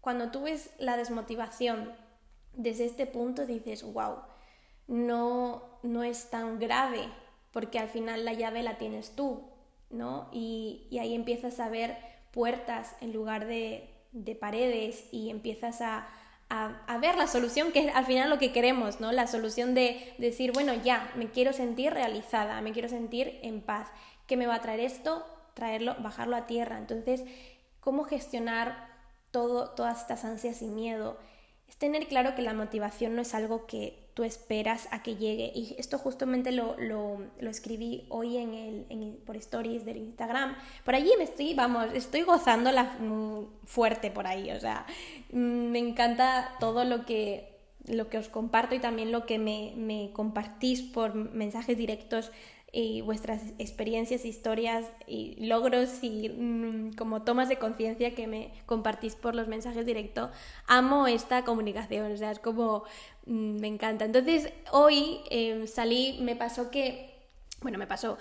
cuando 0.02 0.32
tú 0.32 0.42
ves 0.42 0.72
la 0.80 0.98
desmotivación 0.98 1.94
desde 2.52 2.84
este 2.84 3.06
punto, 3.06 3.46
dices, 3.46 3.84
wow, 3.84 4.18
no, 4.86 5.64
no 5.82 6.04
es 6.04 6.30
tan 6.30 6.60
grave, 6.60 7.08
porque 7.54 7.80
al 7.80 7.88
final 7.88 8.26
la 8.26 8.34
llave 8.34 8.64
la 8.64 8.78
tienes 8.78 9.16
tú, 9.16 9.44
¿no? 9.90 10.28
Y, 10.34 10.90
ahí 11.00 11.16
empiezas 11.16 11.58
a 11.62 11.70
ver 11.70 11.98
puertas 12.34 12.98
en 13.00 13.14
lugar 13.14 13.48
de, 13.48 13.88
paredes 14.42 15.06
y 15.14 15.30
empiezas 15.30 15.80
a, 15.80 16.06
a, 16.50 16.98
ver 16.98 17.16
la 17.16 17.28
solución, 17.28 17.72
que 17.72 17.88
es 17.88 17.96
al 17.96 18.06
final 18.06 18.30
lo 18.30 18.40
que 18.40 18.52
queremos, 18.52 19.00
¿no? 19.00 19.14
La 19.14 19.28
solución 19.28 19.74
de 19.74 20.14
decir, 20.18 20.52
bueno, 20.52 20.74
ya, 20.74 21.14
me 21.16 21.32
quiero 21.32 21.54
sentir 21.54 21.94
realizada, 21.94 22.60
me 22.60 22.74
quiero 22.74 22.90
sentir 22.90 23.40
en 23.42 23.62
paz. 23.62 23.90
¿Qué 24.28 24.36
me 24.36 24.48
va 24.48 24.56
a 24.56 24.62
traer 24.62 24.82
esto? 24.82 25.26
Traerlo, 25.54 25.96
bajarlo 26.00 26.36
a 26.36 26.48
tierra. 26.48 26.78
Entonces, 26.78 27.24
¿cómo 27.80 28.04
gestionar 28.04 28.88
todo, 29.32 29.70
todas 29.72 30.02
estas 30.02 30.26
ansias 30.26 30.62
y 30.62 30.68
miedo? 30.68 31.18
Es 31.68 31.78
tener 31.78 32.08
claro 32.08 32.36
que 32.36 32.42
la 32.42 32.54
motivación 32.54 33.16
no 33.16 33.22
es 33.22 33.34
algo 33.34 33.66
que 33.66 34.02
tú 34.14 34.24
esperas 34.24 34.88
a 34.92 35.04
que 35.04 35.16
llegue. 35.16 35.52
Y 35.56 35.76
esto 35.78 35.98
justamente 35.98 36.52
lo, 36.52 36.76
lo, 36.78 37.20
escribí 37.40 38.06
hoy 38.10 38.38
en 38.38 38.54
el, 38.90 39.18
por 39.26 39.38
stories 39.38 39.86
del 39.86 39.98
Instagram. 39.98 40.56
Por 40.84 40.96
allí 40.96 41.12
me 41.18 41.24
estoy, 41.24 41.54
vamos, 41.54 41.88
estoy 41.94 42.24
gozando 42.24 42.72
la, 42.72 42.84
mm, 42.84 43.66
fuerte 43.66 44.12
por 44.12 44.28
ahí. 44.28 44.52
O 44.52 44.60
sea, 44.60 44.86
me 45.32 45.80
encanta 45.80 46.56
todo 46.60 46.84
lo 46.84 47.06
que 47.06 47.50
lo 47.88 48.10
que 48.10 48.20
os 48.20 48.30
comparto 48.30 48.76
y 48.76 48.80
también 48.80 49.12
lo 49.12 49.26
que 49.26 49.40
me, 49.40 49.74
me 49.76 50.12
compartís 50.14 50.84
por 50.84 51.16
mensajes 51.16 51.76
directos 51.78 52.32
y 52.74 53.02
vuestras 53.02 53.42
experiencias, 53.60 54.24
historias 54.24 54.86
y 55.06 55.36
logros 55.46 56.04
y 56.04 56.30
mm, 56.30 56.94
como 56.94 57.24
tomas 57.24 57.50
de 57.50 57.58
conciencia 57.58 58.16
que 58.16 58.28
me 58.28 58.52
compartís 58.66 59.16
por 59.16 59.36
los 59.36 59.48
mensajes 59.48 59.86
directos. 59.86 60.32
Amo 60.68 61.08
esta 61.08 61.44
comunicación, 61.44 62.12
o 62.14 62.18
sea, 62.18 62.32
es 62.32 62.40
como 62.40 62.84
mm, 63.26 63.60
me 63.60 63.68
encanta. 63.68 64.06
Entonces, 64.06 64.52
hoy 64.72 65.20
em, 65.30 65.68
salí, 65.68 66.20
me 66.22 66.36
pasó 66.36 66.72
que, 66.72 67.14
bueno, 67.62 67.78
me 67.78 67.88
pasó, 67.88 68.18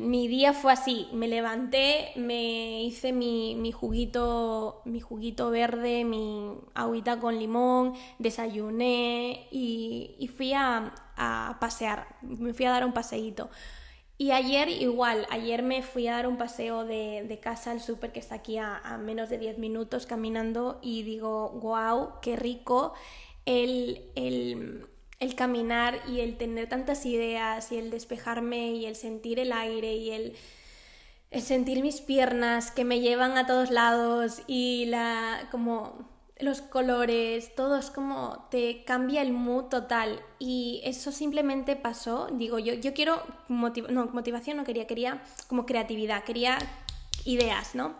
mi 0.00 0.28
día 0.28 0.52
fue 0.52 0.72
así, 0.72 1.08
me 1.12 1.28
levanté, 1.28 2.12
me 2.16 2.82
hice 2.82 3.12
mi, 3.12 3.72
juguito, 3.72 4.82
mi 4.84 5.00
juguito 5.00 5.50
verde, 5.50 6.04
mi 6.04 6.58
agüita 6.74 7.20
con 7.20 7.38
limón, 7.38 7.94
desayuné 8.18 9.48
y, 9.50 10.30
fui 10.36 10.52
a, 10.52 10.92
a 11.16 11.58
pasear, 11.60 12.08
me 12.22 12.52
fui 12.52 12.66
a 12.66 12.70
dar 12.70 12.84
un 12.84 12.92
paseíto. 12.92 13.48
Y 14.18 14.30
ayer 14.30 14.68
igual, 14.70 15.26
ayer 15.30 15.62
me 15.62 15.82
fui 15.82 16.08
a 16.08 16.12
dar 16.12 16.26
un 16.26 16.38
paseo 16.38 16.86
de, 16.86 17.38
casa 17.42 17.70
al 17.70 17.80
súper 17.82 18.12
que 18.12 18.20
está 18.20 18.36
aquí 18.36 18.56
a, 18.56 18.98
menos 18.98 19.28
de 19.28 19.36
10 19.36 19.58
minutos 19.58 20.06
caminando 20.06 20.78
y 20.82 21.02
digo, 21.02 21.50
wow, 21.60 22.14
qué 22.22 22.34
rico 22.34 22.94
el, 23.44 24.10
el, 24.14 24.86
el, 25.20 25.34
caminar 25.34 26.00
y 26.08 26.20
el 26.20 26.36
tener 26.36 26.68
tantas 26.68 27.06
ideas 27.06 27.72
y 27.72 27.78
el 27.78 27.90
despejarme 27.90 28.72
y 28.72 28.86
el 28.86 28.96
sentir 28.96 29.38
el 29.38 29.52
aire 29.52 29.94
y 29.94 30.10
el, 30.10 30.36
sentir 31.40 31.82
mis 31.82 32.00
piernas 32.00 32.70
que 32.70 32.84
me 32.84 33.00
llevan 33.00 33.36
a 33.36 33.46
todos 33.46 33.70
lados 33.70 34.42
y 34.46 34.86
la 34.86 35.48
como 35.50 36.16
los 36.38 36.60
colores, 36.60 37.54
todo 37.54 37.78
es 37.78 37.90
como 37.90 38.46
te 38.50 38.84
cambia 38.84 39.22
el 39.22 39.32
mood 39.32 39.64
total. 39.64 40.20
Y 40.38 40.82
eso 40.84 41.12
simplemente 41.12 41.76
pasó, 41.76 42.28
digo, 42.32 42.58
yo, 42.58 42.74
yo 42.74 42.92
quiero, 42.92 43.22
no, 43.48 44.06
motivación 44.06 44.58
no 44.58 44.64
quería, 44.64 44.86
quería 44.86 45.22
como 45.46 45.64
creatividad, 45.64 46.24
quería 46.24 46.58
ideas, 47.24 47.74
¿no? 47.74 47.94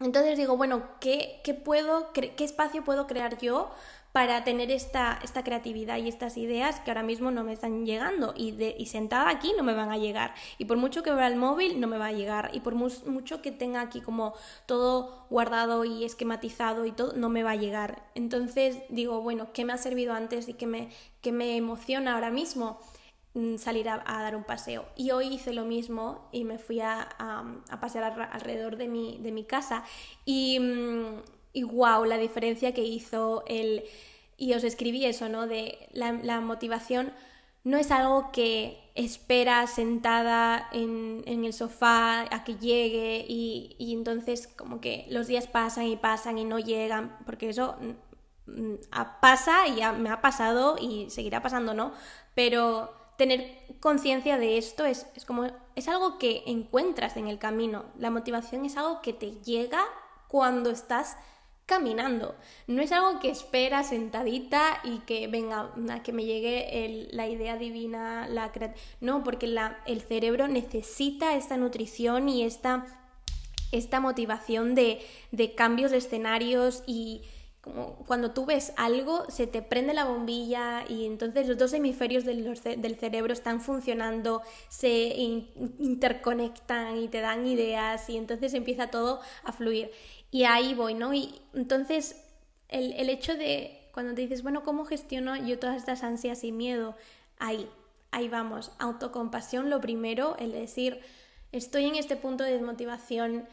Entonces 0.00 0.36
digo, 0.36 0.56
bueno, 0.56 0.82
¿qué, 1.00 1.40
qué 1.44 1.54
puedo, 1.54 2.12
qué 2.12 2.32
espacio 2.38 2.84
puedo 2.84 3.06
crear 3.06 3.38
yo 3.38 3.70
para 4.12 4.44
tener 4.44 4.70
esta, 4.70 5.18
esta 5.22 5.42
creatividad 5.42 5.96
y 5.96 6.08
estas 6.08 6.36
ideas 6.36 6.80
que 6.80 6.90
ahora 6.90 7.02
mismo 7.02 7.30
no 7.30 7.44
me 7.44 7.54
están 7.54 7.86
llegando 7.86 8.34
y, 8.36 8.52
de, 8.52 8.76
y 8.78 8.86
sentada 8.86 9.30
aquí 9.30 9.54
no 9.56 9.62
me 9.62 9.72
van 9.72 9.90
a 9.90 9.96
llegar. 9.96 10.34
Y 10.58 10.66
por 10.66 10.76
mucho 10.76 11.02
que 11.02 11.12
vea 11.12 11.26
el 11.28 11.36
móvil 11.36 11.80
no 11.80 11.86
me 11.86 11.96
va 11.96 12.08
a 12.08 12.12
llegar. 12.12 12.50
Y 12.52 12.60
por 12.60 12.74
mucho 12.74 13.40
que 13.40 13.52
tenga 13.52 13.80
aquí 13.80 14.02
como 14.02 14.34
todo 14.66 15.26
guardado 15.30 15.86
y 15.86 16.04
esquematizado 16.04 16.84
y 16.84 16.92
todo, 16.92 17.14
no 17.14 17.30
me 17.30 17.42
va 17.42 17.52
a 17.52 17.56
llegar. 17.56 18.02
Entonces 18.14 18.82
digo, 18.90 19.22
bueno, 19.22 19.48
¿qué 19.54 19.64
me 19.64 19.72
ha 19.72 19.78
servido 19.78 20.12
antes 20.12 20.46
y 20.48 20.54
qué 20.54 20.66
me, 20.66 20.90
qué 21.22 21.32
me 21.32 21.56
emociona 21.56 22.14
ahora 22.14 22.30
mismo? 22.30 22.80
Mm, 23.34 23.56
salir 23.56 23.88
a, 23.88 24.02
dar 24.04 24.36
un 24.36 24.44
paseo. 24.44 24.84
Y 24.94 25.10
hoy 25.12 25.28
hice 25.28 25.54
lo 25.54 25.64
mismo 25.64 26.28
y 26.32 26.44
me 26.44 26.58
fui 26.58 26.80
a, 26.80 27.08
a, 27.18 27.80
pasear 27.80 28.28
alrededor 28.30 28.76
de 28.76 28.88
mi, 28.88 29.18
de 29.22 29.32
mi 29.32 29.44
casa. 29.44 29.84
Y, 30.26 30.60
mm, 30.60 31.22
y 31.52 31.64
wow, 31.64 32.04
la 32.04 32.18
diferencia 32.18 32.72
que 32.72 32.82
hizo 32.82 33.44
el... 33.46 33.84
Y 34.36 34.54
os 34.54 34.64
escribí 34.64 35.04
eso, 35.04 35.28
¿no? 35.28 35.46
De 35.46 35.88
la, 35.92 36.40
motivación 36.40 37.12
no 37.64 37.76
es 37.76 37.92
algo 37.92 38.32
que 38.32 38.90
espera 38.94 39.66
sentada 39.68 40.68
en, 40.72 41.22
el 41.26 41.52
sofá 41.52 42.22
a 42.22 42.42
que 42.42 42.56
llegue 42.56 43.24
y, 43.28 43.76
y, 43.78 43.92
entonces 43.92 44.48
como 44.48 44.80
que 44.80 45.06
los 45.10 45.28
días 45.28 45.46
pasan 45.46 45.86
y 45.86 45.96
pasan 45.96 46.38
y 46.38 46.44
no 46.44 46.58
llegan, 46.58 47.16
porque 47.24 47.50
eso 47.50 47.76
mm, 48.46 48.72
mm, 48.72 48.78
pasa 49.20 49.68
y 49.68 49.80
me 50.00 50.10
ha 50.10 50.20
pasado 50.20 50.76
y 50.80 51.08
seguirá 51.10 51.40
pasando, 51.40 51.72
¿no? 51.72 51.92
Pero 52.34 52.92
tener 53.16 53.58
conciencia 53.78 54.38
de 54.38 54.58
esto 54.58 54.84
es, 54.84 55.06
es 55.14 55.24
como 55.24 55.46
es 55.76 55.88
algo 55.88 56.18
que 56.18 56.42
encuentras 56.46 57.16
en 57.16 57.28
el 57.28 57.38
camino. 57.38 57.84
La 57.96 58.10
motivación 58.10 58.64
es 58.64 58.76
algo 58.76 59.00
que 59.02 59.12
te 59.12 59.32
llega 59.42 59.84
cuando 60.26 60.70
estás 60.70 61.16
caminando. 61.72 62.34
No 62.66 62.82
es 62.82 62.92
algo 62.92 63.18
que 63.18 63.30
espera 63.30 63.82
sentadita 63.82 64.80
y 64.84 64.98
que 65.06 65.26
venga, 65.26 65.70
que 66.04 66.12
me 66.12 66.26
llegue 66.26 67.08
la 67.12 67.26
idea 67.28 67.56
divina, 67.56 68.28
la 68.28 68.52
No, 69.00 69.24
porque 69.24 69.46
el 69.86 70.00
cerebro 70.02 70.48
necesita 70.48 71.34
esta 71.34 71.56
nutrición 71.56 72.28
y 72.28 72.44
esta, 72.44 72.84
esta 73.72 74.00
motivación 74.00 74.74
de, 74.74 75.00
de 75.30 75.54
cambios 75.54 75.92
de 75.92 75.96
escenarios 75.98 76.82
y 76.86 77.22
cuando 78.06 78.32
tú 78.32 78.44
ves 78.44 78.72
algo, 78.76 79.24
se 79.30 79.46
te 79.46 79.62
prende 79.62 79.94
la 79.94 80.04
bombilla 80.04 80.84
y 80.88 81.06
entonces 81.06 81.46
los 81.46 81.56
dos 81.56 81.72
hemisferios 81.72 82.24
del, 82.24 82.44
del 82.76 82.96
cerebro 82.96 83.32
están 83.32 83.60
funcionando, 83.60 84.42
se 84.68 85.14
interconectan 85.78 86.98
y 86.98 87.08
te 87.08 87.20
dan 87.20 87.46
ideas 87.46 88.10
y 88.10 88.16
entonces 88.18 88.52
empieza 88.52 88.88
todo 88.88 89.20
a 89.44 89.52
fluir. 89.52 89.92
Y 90.32 90.44
ahí 90.44 90.74
voy, 90.74 90.94
¿no? 90.94 91.14
Y 91.14 91.40
entonces 91.54 92.24
el, 92.68 92.92
el 92.94 93.08
hecho 93.08 93.36
de 93.36 93.88
cuando 93.92 94.14
te 94.14 94.22
dices, 94.22 94.42
bueno, 94.42 94.64
¿cómo 94.64 94.84
gestiono 94.84 95.36
yo 95.36 95.58
todas 95.60 95.76
estas 95.76 96.02
ansias 96.02 96.42
y 96.42 96.50
miedo? 96.50 96.96
Ahí, 97.38 97.68
ahí 98.10 98.28
vamos. 98.28 98.72
Autocompasión, 98.78 99.70
lo 99.70 99.80
primero, 99.80 100.36
el 100.38 100.52
decir, 100.52 101.00
estoy 101.52 101.84
en 101.84 101.96
este 101.96 102.16
punto 102.16 102.42
de 102.42 102.52
desmotivación, 102.52 103.46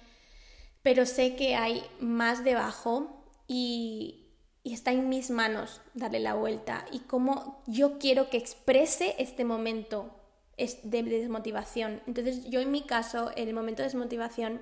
pero 0.81 1.05
sé 1.05 1.35
que 1.35 1.55
hay 1.55 1.83
más 1.99 2.43
debajo 2.43 3.23
y, 3.47 4.25
está 4.63 4.91
en 4.91 5.09
mis 5.09 5.31
manos 5.31 5.81
darle 5.95 6.19
la 6.19 6.35
vuelta 6.35 6.85
y 6.91 6.99
cómo 6.99 7.63
yo 7.65 7.97
quiero 7.97 8.29
que 8.29 8.37
exprese 8.37 9.15
este 9.17 9.43
momento 9.43 10.13
de 10.57 11.01
desmotivación. 11.01 12.03
Entonces 12.05 12.45
yo 12.51 12.59
en 12.59 12.69
mi 12.69 12.83
caso, 12.83 13.31
el 13.35 13.51
momento 13.55 13.81
de 13.81 13.87
desmotivación, 13.87 14.61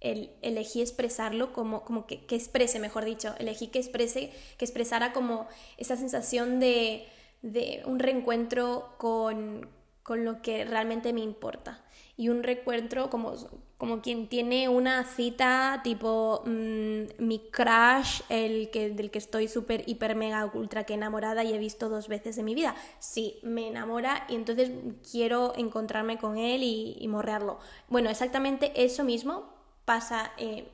el, 0.00 0.30
elegí 0.42 0.82
expresarlo 0.82 1.52
como, 1.52 1.84
como 1.84 2.06
que, 2.06 2.26
que, 2.26 2.36
exprese, 2.36 2.78
mejor 2.78 3.04
dicho, 3.04 3.34
elegí 3.38 3.68
que 3.68 3.78
exprese, 3.78 4.32
que 4.58 4.64
expresara 4.64 5.12
como 5.12 5.46
esa 5.76 5.96
sensación 5.96 6.60
de, 6.60 7.06
de 7.42 7.82
un 7.86 7.98
reencuentro 7.98 8.94
con, 8.98 9.68
con 10.02 10.24
lo 10.24 10.40
que 10.40 10.64
realmente 10.64 11.12
me 11.12 11.20
importa. 11.20 11.82
Y 12.16 12.28
un 12.28 12.42
reencuentro 12.44 13.10
como, 13.10 13.34
como 13.76 14.00
quien 14.00 14.28
tiene 14.28 14.68
una 14.68 15.04
cita 15.04 15.80
tipo 15.82 16.42
mm, 16.46 17.02
mi 17.18 17.40
crush, 17.50 18.22
el 18.28 18.70
que, 18.70 18.90
del 18.90 19.10
que 19.10 19.18
estoy 19.18 19.48
súper, 19.48 19.82
hiper, 19.86 20.14
mega, 20.14 20.48
ultra 20.54 20.84
que 20.84 20.94
enamorada 20.94 21.42
y 21.42 21.52
he 21.52 21.58
visto 21.58 21.88
dos 21.88 22.06
veces 22.06 22.38
en 22.38 22.44
mi 22.44 22.54
vida. 22.54 22.76
Sí, 23.00 23.40
me 23.42 23.66
enamora 23.66 24.26
y 24.28 24.36
entonces 24.36 24.70
quiero 25.10 25.54
encontrarme 25.56 26.18
con 26.18 26.38
él 26.38 26.62
y, 26.62 27.06
morrearlo. 27.08 27.58
Bueno, 27.88 28.08
exactamente 28.08 28.72
eso 28.76 29.02
mismo 29.02 29.55
pasa. 29.86 30.32
Eh, 30.36 30.68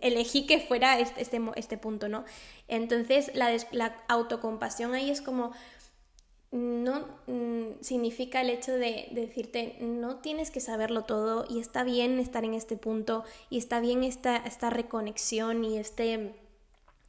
elegí 0.00 0.46
que 0.46 0.60
fuera 0.60 0.98
este, 0.98 1.22
este, 1.22 1.40
este, 1.56 1.78
punto, 1.78 2.08
¿no? 2.08 2.24
Entonces 2.68 3.30
la, 3.34 3.54
la 3.72 3.96
autocompasión 4.08 4.94
ahí 4.94 5.10
es 5.10 5.20
como 5.20 5.52
no 6.52 7.06
mm, 7.26 7.80
significa 7.82 8.40
el 8.40 8.50
hecho 8.50 8.72
de, 8.72 9.08
decirte 9.12 9.76
no 9.80 10.16
tienes 10.16 10.50
que 10.50 10.60
saberlo 10.60 11.04
todo 11.04 11.44
y 11.48 11.60
está 11.60 11.84
bien 11.84 12.18
estar 12.18 12.44
en 12.44 12.54
este 12.54 12.76
punto 12.76 13.24
y 13.50 13.58
está 13.58 13.80
bien 13.80 14.04
esta, 14.04 14.36
esta 14.36 14.70
reconexión 14.70 15.64
y, 15.64 15.78
este, 15.78 16.34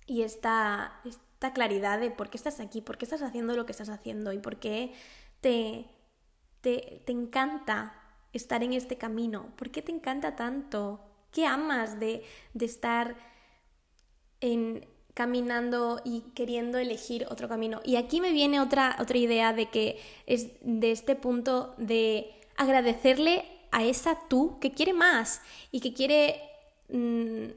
y 0.06 0.24
esta, 0.24 1.00
esta 1.06 1.54
claridad 1.54 2.00
de 2.00 2.12
por 2.12 2.30
qué 2.30 2.38
estás 2.38 2.60
aquí, 2.60 2.82
por 2.82 2.98
qué 2.98 3.06
estás 3.06 3.22
haciendo 3.22 3.56
lo 3.56 3.66
que 3.66 3.72
estás 3.72 3.90
haciendo 3.90 4.34
y 4.34 4.40
por 4.40 4.58
qué 4.58 4.94
te, 5.42 5.86
te, 6.62 7.02
te 7.06 7.12
encanta 7.12 7.94
estar 8.34 8.64
en 8.64 8.74
este 8.74 8.98
camino, 8.98 9.54
por 9.56 9.70
qué 9.72 9.82
te 9.82 9.92
encanta 9.92 10.36
tanto, 10.36 11.00
qué 11.38 11.46
amas 11.46 12.00
de, 12.00 12.24
de 12.56 12.66
estar 12.66 13.16
en, 14.42 14.88
caminando 15.14 16.02
y 16.04 16.22
queriendo 16.34 16.80
elegir 16.80 17.28
otro 17.30 17.48
camino. 17.48 17.80
Y 17.86 17.98
aquí 17.98 18.22
me 18.22 18.32
viene 18.32 18.60
otra, 18.60 18.98
otra 19.00 19.20
idea 19.20 19.54
de 19.54 19.70
que 19.70 20.00
es 20.26 20.48
de 20.62 20.92
este 20.92 21.16
punto 21.16 21.76
de 21.78 22.34
agradecerle 22.56 23.46
a 23.70 23.86
esa 23.86 24.18
tú 24.28 24.58
que 24.60 24.72
quiere 24.72 24.94
más 24.94 25.44
y 25.72 25.80
que 25.82 25.94
quiere, 25.94 26.42
mm, 26.90 27.50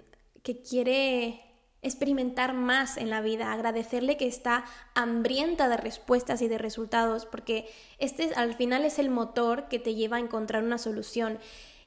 que 0.42 0.60
quiere 0.60 1.40
experimentar 1.80 2.52
más 2.52 2.98
en 2.98 3.08
la 3.08 3.22
vida, 3.22 3.50
agradecerle 3.50 4.18
que 4.18 4.26
está 4.26 4.66
hambrienta 4.94 5.70
de 5.70 5.78
respuestas 5.78 6.42
y 6.42 6.48
de 6.48 6.58
resultados, 6.58 7.24
porque 7.24 7.66
este 7.96 8.34
al 8.34 8.52
final 8.56 8.84
es 8.84 8.98
el 8.98 9.08
motor 9.08 9.68
que 9.68 9.78
te 9.78 9.94
lleva 9.94 10.18
a 10.18 10.20
encontrar 10.20 10.64
una 10.64 10.76
solución. 10.76 11.38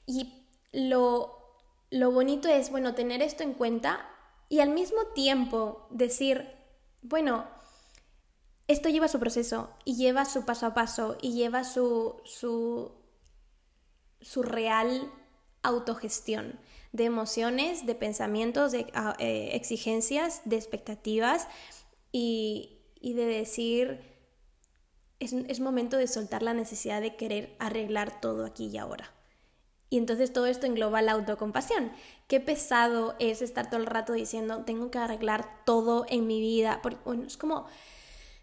Y 0.08 0.34
lo, 0.72 1.43
lo 1.94 2.12
bonito 2.12 2.50
es, 2.50 2.72
bueno, 2.72 2.96
tener 2.96 3.22
esto 3.22 3.44
en 3.44 3.54
cuenta 3.54 4.10
y 4.50 4.62
al 4.62 4.72
mismo 4.72 5.06
tiempo 5.14 5.86
decir, 5.92 6.50
bueno, 7.04 7.46
esto 8.68 8.90
lleva 8.90 9.08
su 9.08 9.20
proceso 9.20 9.70
y 9.86 9.96
lleva 9.96 10.26
su 10.26 10.44
paso 10.44 10.66
a 10.66 10.74
paso 10.74 11.18
y 11.22 11.34
lleva 11.34 11.64
su, 11.64 12.16
su, 12.26 12.92
su 14.22 14.42
real 14.42 15.12
autogestión 15.62 16.60
de 16.94 17.04
emociones, 17.06 17.86
de 17.86 17.94
pensamientos, 17.94 18.72
de 18.72 18.88
ah, 18.96 19.16
eh, 19.20 19.52
exigencias, 19.54 20.42
de 20.46 20.56
expectativas 20.56 21.48
y, 22.12 22.80
y 23.00 23.14
de 23.14 23.26
decir, 23.26 24.02
es, 25.20 25.34
es 25.34 25.60
momento 25.60 25.98
de 25.98 26.08
soltar 26.08 26.42
la 26.42 26.56
necesidad 26.56 27.02
de 27.02 27.16
querer 27.18 27.56
arreglar 27.60 28.20
todo 28.20 28.46
aquí 28.46 28.70
y 28.70 28.80
ahora. 28.80 29.14
Y 29.94 29.98
entonces 30.00 30.34
todo 30.34 30.48
esto 30.48 30.66
engloba 30.66 31.04
la 31.04 31.12
autocompasión. 31.12 31.92
Qué 32.28 32.40
pesado 32.40 33.14
es 33.20 33.44
estar 33.44 33.70
todo 33.70 33.80
el 33.80 33.86
rato 33.86 34.14
diciendo, 34.14 34.64
tengo 34.66 34.90
que 34.90 34.98
arreglar 34.98 35.48
todo 35.66 36.08
en 36.10 36.26
mi 36.26 36.42
vida. 36.42 36.80
Porque, 36.82 36.98
bueno, 37.06 37.26
es 37.28 37.38
como, 37.38 37.68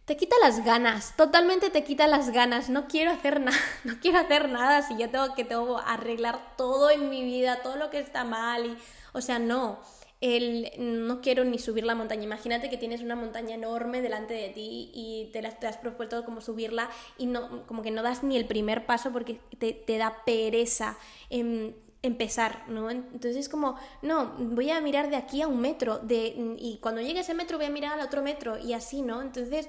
te 0.04 0.16
quita 0.16 0.36
las 0.40 0.64
ganas, 0.64 1.16
totalmente 1.16 1.68
te 1.70 1.82
quita 1.82 2.06
las 2.06 2.30
ganas. 2.30 2.70
No 2.70 2.86
quiero 2.86 3.10
hacer 3.10 3.40
nada, 3.40 3.58
no 3.84 3.98
quiero 4.00 4.20
hacer 4.20 4.48
nada 4.48 4.82
si 4.82 4.96
yo 4.96 5.10
tengo 5.10 5.34
que 5.34 5.42
tengo 5.42 5.78
arreglar 5.78 6.54
todo 6.56 6.88
en 6.88 7.10
mi 7.10 7.24
vida, 7.24 7.62
todo 7.64 7.74
lo 7.74 7.90
que 7.90 7.98
está 7.98 8.22
mal. 8.22 8.66
Y, 8.66 8.78
o 9.12 9.20
sea, 9.20 9.40
no. 9.40 9.80
El 10.20 10.70
no 10.78 11.20
quiero 11.20 11.44
ni 11.44 11.58
subir 11.58 11.84
la 11.84 11.94
montaña. 11.94 12.24
Imagínate 12.24 12.68
que 12.68 12.76
tienes 12.76 13.00
una 13.00 13.16
montaña 13.16 13.54
enorme 13.54 14.02
delante 14.02 14.34
de 14.34 14.50
ti 14.50 14.90
y 14.92 15.30
te, 15.32 15.40
te 15.40 15.66
has 15.66 15.78
propuesto 15.78 16.24
como 16.24 16.40
subirla 16.40 16.90
y 17.16 17.26
no, 17.26 17.66
como 17.66 17.82
que 17.82 17.90
no 17.90 18.02
das 18.02 18.22
ni 18.22 18.36
el 18.36 18.46
primer 18.46 18.86
paso 18.86 19.12
porque 19.12 19.40
te, 19.58 19.98
da 19.98 20.24
pereza. 20.24 20.98
Em, 21.30 21.72
empezar, 22.02 22.64
¿no? 22.68 22.90
Entonces 22.90 23.36
es 23.36 23.48
como, 23.50 23.76
no, 24.00 24.34
voy 24.38 24.70
a 24.70 24.80
mirar 24.80 25.10
de 25.10 25.16
aquí 25.16 25.42
a 25.42 25.48
un 25.48 25.60
metro, 25.60 25.98
de, 25.98 26.56
y 26.58 26.78
cuando 26.80 27.02
llegue 27.02 27.20
ese 27.20 27.34
metro 27.34 27.58
voy 27.58 27.66
a 27.66 27.70
mirar 27.70 27.92
al 27.92 28.06
otro 28.06 28.22
metro, 28.22 28.56
y 28.56 28.72
así, 28.72 29.02
¿no? 29.02 29.20
Entonces 29.20 29.68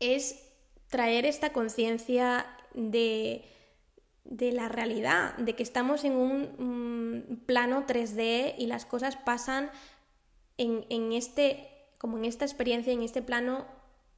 es 0.00 0.42
traer 0.88 1.26
esta 1.26 1.52
conciencia 1.52 2.46
de, 2.72 3.44
de 4.24 4.52
la 4.52 4.68
realidad, 4.68 5.36
de 5.36 5.54
que 5.54 5.62
estamos 5.62 6.04
en 6.04 6.12
un, 6.12 7.42
plano 7.46 7.86
3D 7.86 8.54
y 8.56 8.66
las 8.66 8.86
cosas 8.86 9.16
pasan 9.16 9.70
en, 10.58 10.86
en, 10.90 11.12
este, 11.12 11.68
como 11.98 12.18
en 12.18 12.24
esta 12.24 12.44
experiencia, 12.44 12.92
en 12.92 13.02
este 13.02 13.22
plano, 13.22 13.66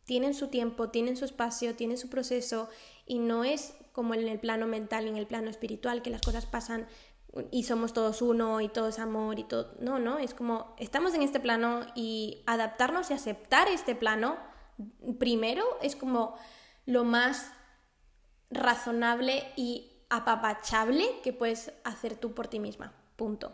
tienen 0.04 0.34
su 0.34 0.48
tiempo, 0.48 0.90
tienen 0.90 1.16
su 1.16 1.24
espacio, 1.24 1.74
tienen 1.74 1.96
su 1.96 2.10
proceso 2.10 2.68
y 3.06 3.18
no 3.18 3.44
es 3.44 3.74
como 3.92 4.14
en 4.14 4.28
el 4.28 4.38
plano 4.38 4.66
mental, 4.66 5.06
en 5.06 5.16
el 5.16 5.26
plano 5.26 5.48
espiritual, 5.50 6.02
que 6.02 6.10
las 6.10 6.20
cosas 6.20 6.46
pasan 6.46 6.86
y 7.50 7.64
somos 7.64 7.92
todos 7.92 8.22
uno 8.22 8.60
y 8.60 8.68
todo 8.68 8.88
es 8.88 8.98
amor 8.98 9.38
y 9.38 9.44
todo. 9.44 9.74
No, 9.80 9.98
no, 9.98 10.18
es 10.18 10.34
como 10.34 10.74
estamos 10.78 11.14
en 11.14 11.22
este 11.22 11.40
plano 11.40 11.80
y 11.94 12.42
adaptarnos 12.46 13.10
y 13.10 13.14
aceptar 13.14 13.68
este 13.68 13.94
plano 13.94 14.36
primero 15.18 15.64
es 15.82 15.96
como 15.96 16.36
lo 16.86 17.04
más 17.04 17.52
razonable 18.50 19.44
y 19.56 19.92
apapachable 20.16 21.04
que 21.22 21.32
puedes 21.32 21.72
hacer 21.84 22.16
tú 22.16 22.34
por 22.34 22.48
ti 22.48 22.58
misma. 22.58 22.92
Punto. 23.16 23.52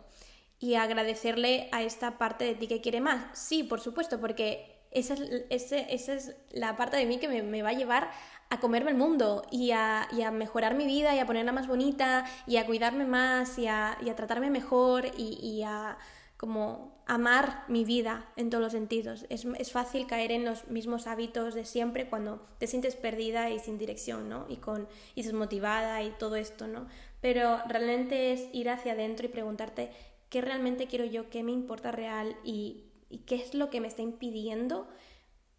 Y 0.59 0.75
agradecerle 0.75 1.69
a 1.71 1.81
esta 1.81 2.17
parte 2.17 2.45
de 2.45 2.55
ti 2.55 2.67
que 2.67 2.81
quiere 2.81 3.01
más. 3.01 3.37
Sí, 3.37 3.63
por 3.63 3.79
supuesto, 3.79 4.19
porque 4.19 4.81
esa 4.91 5.15
es, 5.49 5.71
esa 5.71 6.13
es 6.13 6.35
la 6.51 6.75
parte 6.75 6.97
de 6.97 7.05
mí 7.05 7.17
que 7.17 7.27
me, 7.27 7.61
va 7.63 7.69
a 7.69 7.73
llevar 7.73 8.11
a 8.49 8.59
comerme 8.59 8.91
el 8.91 8.97
mundo 8.97 9.43
y 9.49 9.71
a, 9.71 10.07
mejorar 10.33 10.75
mi 10.75 10.85
vida 10.85 11.15
y 11.15 11.19
a 11.19 11.25
ponerla 11.25 11.51
más 11.51 11.67
bonita 11.67 12.25
y 12.45 12.57
a 12.57 12.65
cuidarme 12.65 13.05
más 13.05 13.57
y 13.57 13.67
a, 13.67 13.97
tratarme 14.15 14.49
mejor 14.49 15.05
y 15.17 15.63
a 15.63 15.97
como 16.41 17.03
amar 17.05 17.65
mi 17.67 17.85
vida 17.85 18.27
en 18.35 18.49
todos 18.49 18.63
los 18.63 18.71
sentidos. 18.71 19.27
Es, 19.29 19.71
fácil 19.71 20.07
caer 20.07 20.31
en 20.31 20.43
los 20.43 20.69
mismos 20.69 21.05
hábitos 21.05 21.53
de 21.53 21.65
siempre 21.65 22.09
cuando 22.09 22.43
te 22.57 22.65
sientes 22.65 22.95
perdida 22.95 23.51
y 23.51 23.59
sin 23.59 23.77
dirección, 23.77 24.27
¿no? 24.27 24.47
Y, 24.49 24.55
con, 24.57 24.87
y 25.13 25.21
desmotivada 25.21 26.01
y 26.01 26.09
todo 26.17 26.37
esto, 26.37 26.65
¿no? 26.65 26.87
Pero 27.21 27.59
realmente 27.67 28.33
es 28.33 28.49
ir 28.53 28.71
hacia 28.71 28.93
adentro 28.93 29.27
y 29.27 29.29
preguntarte 29.29 29.91
qué 30.29 30.41
realmente 30.41 30.87
quiero 30.87 31.05
yo, 31.05 31.29
qué 31.29 31.43
me 31.43 31.51
importa 31.51 31.91
real 31.91 32.35
y, 32.43 32.85
y 33.07 33.19
qué 33.19 33.35
es 33.35 33.53
lo 33.53 33.69
que 33.69 33.79
me 33.79 33.87
está 33.87 34.01
impidiendo 34.01 34.87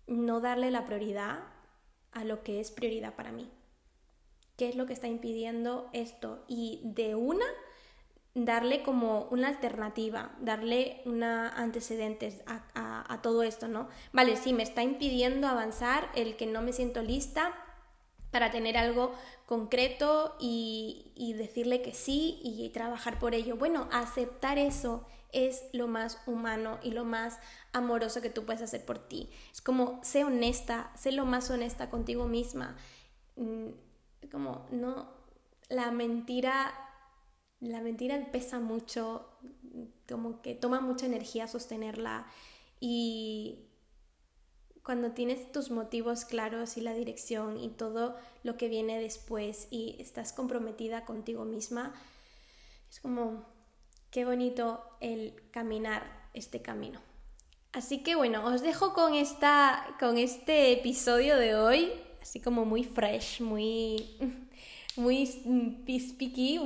no 0.09 0.41
darle 0.41 0.73
la 0.73 0.85
prioridad 0.85 1.45
a 2.11 2.25
lo 2.25 2.43
que 2.43 2.59
es 2.59 2.73
prioridad 2.73 3.15
para 3.15 3.31
mí. 3.31 3.49
¿Qué 4.57 4.69
es 4.69 4.75
lo 4.75 4.87
que 4.87 4.95
está 4.95 5.07
impidiendo 5.07 5.91
esto? 5.93 6.45
Y 6.49 6.81
de 6.83 7.15
una 7.15 7.47
darle 8.35 8.83
como 8.83 9.25
una 9.31 9.49
alternativa, 9.49 10.33
darle 10.41 11.03
una 11.05 11.49
antecedentes 11.51 12.43
a, 12.47 13.21
todo 13.23 13.43
esto, 13.45 13.69
¿no? 13.69 13.89
Vale, 14.13 14.37
sí, 14.37 14.53
me 14.53 14.65
está 14.65 14.83
impidiendo 14.83 15.47
avanzar 15.47 16.11
el 16.17 16.37
que 16.37 16.47
no 16.47 16.61
me 16.61 16.73
siento 16.73 17.03
lista 17.03 17.55
para 18.33 18.51
tener 18.51 18.77
algo 18.77 19.13
concreto 19.47 20.35
y, 20.41 21.13
y 21.15 21.35
decirle 21.35 21.83
que 21.83 21.95
sí 21.95 22.41
y 22.43 22.69
trabajar 22.71 23.19
por 23.21 23.35
ello. 23.35 23.57
Bueno, 23.57 23.89
aceptar 23.93 24.59
eso 24.59 25.07
es 25.33 25.65
lo 25.73 25.87
más 25.87 26.19
humano 26.27 26.79
y 26.83 26.91
lo 26.91 27.05
más 27.05 27.39
amoroso 27.73 28.21
que 28.21 28.31
tú 28.31 28.45
puedes 28.45 28.63
hacer 28.63 28.85
por 28.85 28.99
ti. 28.99 29.31
Es 29.53 29.61
como, 29.61 30.01
sé 30.03 30.25
honesta, 30.25 30.91
sé 30.97 31.13
lo 31.13 31.25
más 31.25 31.51
honesta 31.51 31.91
contigo 31.91 32.27
misma. 32.27 32.77
Mm, 33.37 33.69
como, 34.31 34.67
no, 34.71 35.09
la 35.69 35.91
mentira 35.91 36.73
la 37.63 37.81
mentira 37.81 38.31
pesa 38.33 38.59
mucho, 38.59 39.27
como 40.09 40.43
que 40.43 40.55
toma 40.55 40.81
mucha 40.81 41.07
energía 41.07 41.47
sostenerla 41.47 42.27
y 42.81 43.67
cuando 44.83 45.13
tienes 45.13 45.53
tus 45.53 45.71
motivos 45.71 46.25
claros 46.25 46.77
y 46.77 46.81
la 46.81 46.93
dirección 46.93 47.59
y 47.61 47.69
todo 47.69 48.17
lo 48.43 48.57
que 48.57 48.69
viene 48.69 49.01
después 49.01 49.69
y 49.71 49.97
estás 50.01 50.33
comprometida 50.33 51.05
contigo 51.05 51.45
misma, 51.45 51.95
es 52.91 52.99
como 52.99 53.47
qué 54.11 54.25
bonito 54.25 54.85
el 55.01 55.35
caminar 55.53 56.29
este 56.35 56.63
camino. 56.63 57.01
Así 57.73 58.03
que 58.03 58.17
bueno, 58.17 58.45
os 58.45 58.61
dejo 58.61 58.93
con, 58.93 59.15
esta, 59.15 59.87
con 60.01 60.19
este 60.19 60.73
episodio 60.73 61.37
de 61.37 61.55
hoy, 61.55 61.93
así 62.21 62.41
como 62.41 62.65
muy 62.65 62.83
fresh, 62.83 63.41
muy, 63.41 64.19
muy 64.97 65.27
picky, 65.87 66.59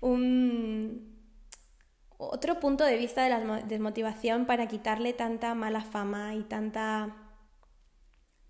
un 0.00 1.16
otro 2.16 2.60
punto 2.60 2.84
de 2.84 2.96
vista 2.96 3.22
de 3.22 3.30
la 3.30 3.62
desmotivación 3.62 4.46
para 4.46 4.66
quitarle 4.66 5.12
tanta 5.12 5.54
mala 5.54 5.82
fama 5.82 6.34
y 6.34 6.42
tanta 6.42 7.16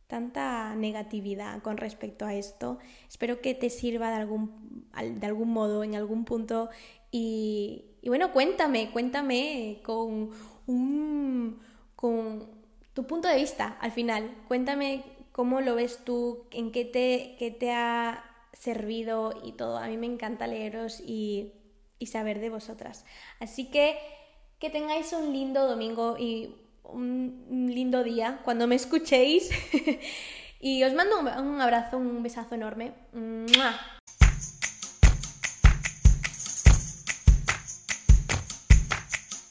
tanta 0.08 0.74
negatividad 0.74 1.62
con 1.62 1.76
respecto 1.76 2.24
a 2.24 2.34
esto. 2.34 2.78
Espero 3.08 3.40
que 3.42 3.54
te 3.54 3.68
sirva 3.68 4.08
de 4.08 4.16
algún, 4.16 4.88
de 5.02 5.26
algún 5.26 5.50
modo, 5.50 5.84
en 5.84 5.94
algún 5.94 6.24
punto. 6.24 6.70
Y, 7.11 7.84
y 8.00 8.08
bueno, 8.08 8.32
cuéntame, 8.32 8.90
cuéntame 8.90 9.80
con, 9.84 10.30
un, 10.66 11.61
con 11.94 12.48
tu 12.94 13.06
punto 13.06 13.28
de 13.28 13.37
vista 13.37 13.76
al 13.80 13.92
final. 13.92 14.34
Cuéntame 14.48 15.04
cómo 15.30 15.61
lo 15.61 15.74
ves 15.74 16.04
tú, 16.04 16.46
en 16.52 16.72
qué 16.72 16.87
te, 16.87 17.37
qué 17.38 17.50
te 17.50 17.70
ha 17.70 18.28
servido 18.52 19.32
y 19.44 19.52
todo. 19.52 19.78
A 19.78 19.87
mí 19.87 19.96
me 19.96 20.06
encanta 20.06 20.46
leeros 20.46 21.00
y, 21.00 21.52
saber 22.06 22.40
de 22.40 22.50
vosotras. 22.50 23.04
Así 23.40 23.70
que 23.70 23.98
que 24.58 24.70
tengáis 24.70 25.12
un 25.12 25.32
lindo 25.32 25.68
domingo 25.68 26.16
y 26.18 26.56
un 26.82 27.70
lindo 27.72 28.02
día 28.02 28.40
cuando 28.44 28.66
me 28.66 28.74
escuchéis. 28.74 29.50
y 30.61 30.82
os 30.82 30.94
mando 30.94 31.20
un 31.20 31.61
abrazo, 31.61 31.98
un 31.98 32.22
besazo 32.22 32.54
enorme. 32.54 32.92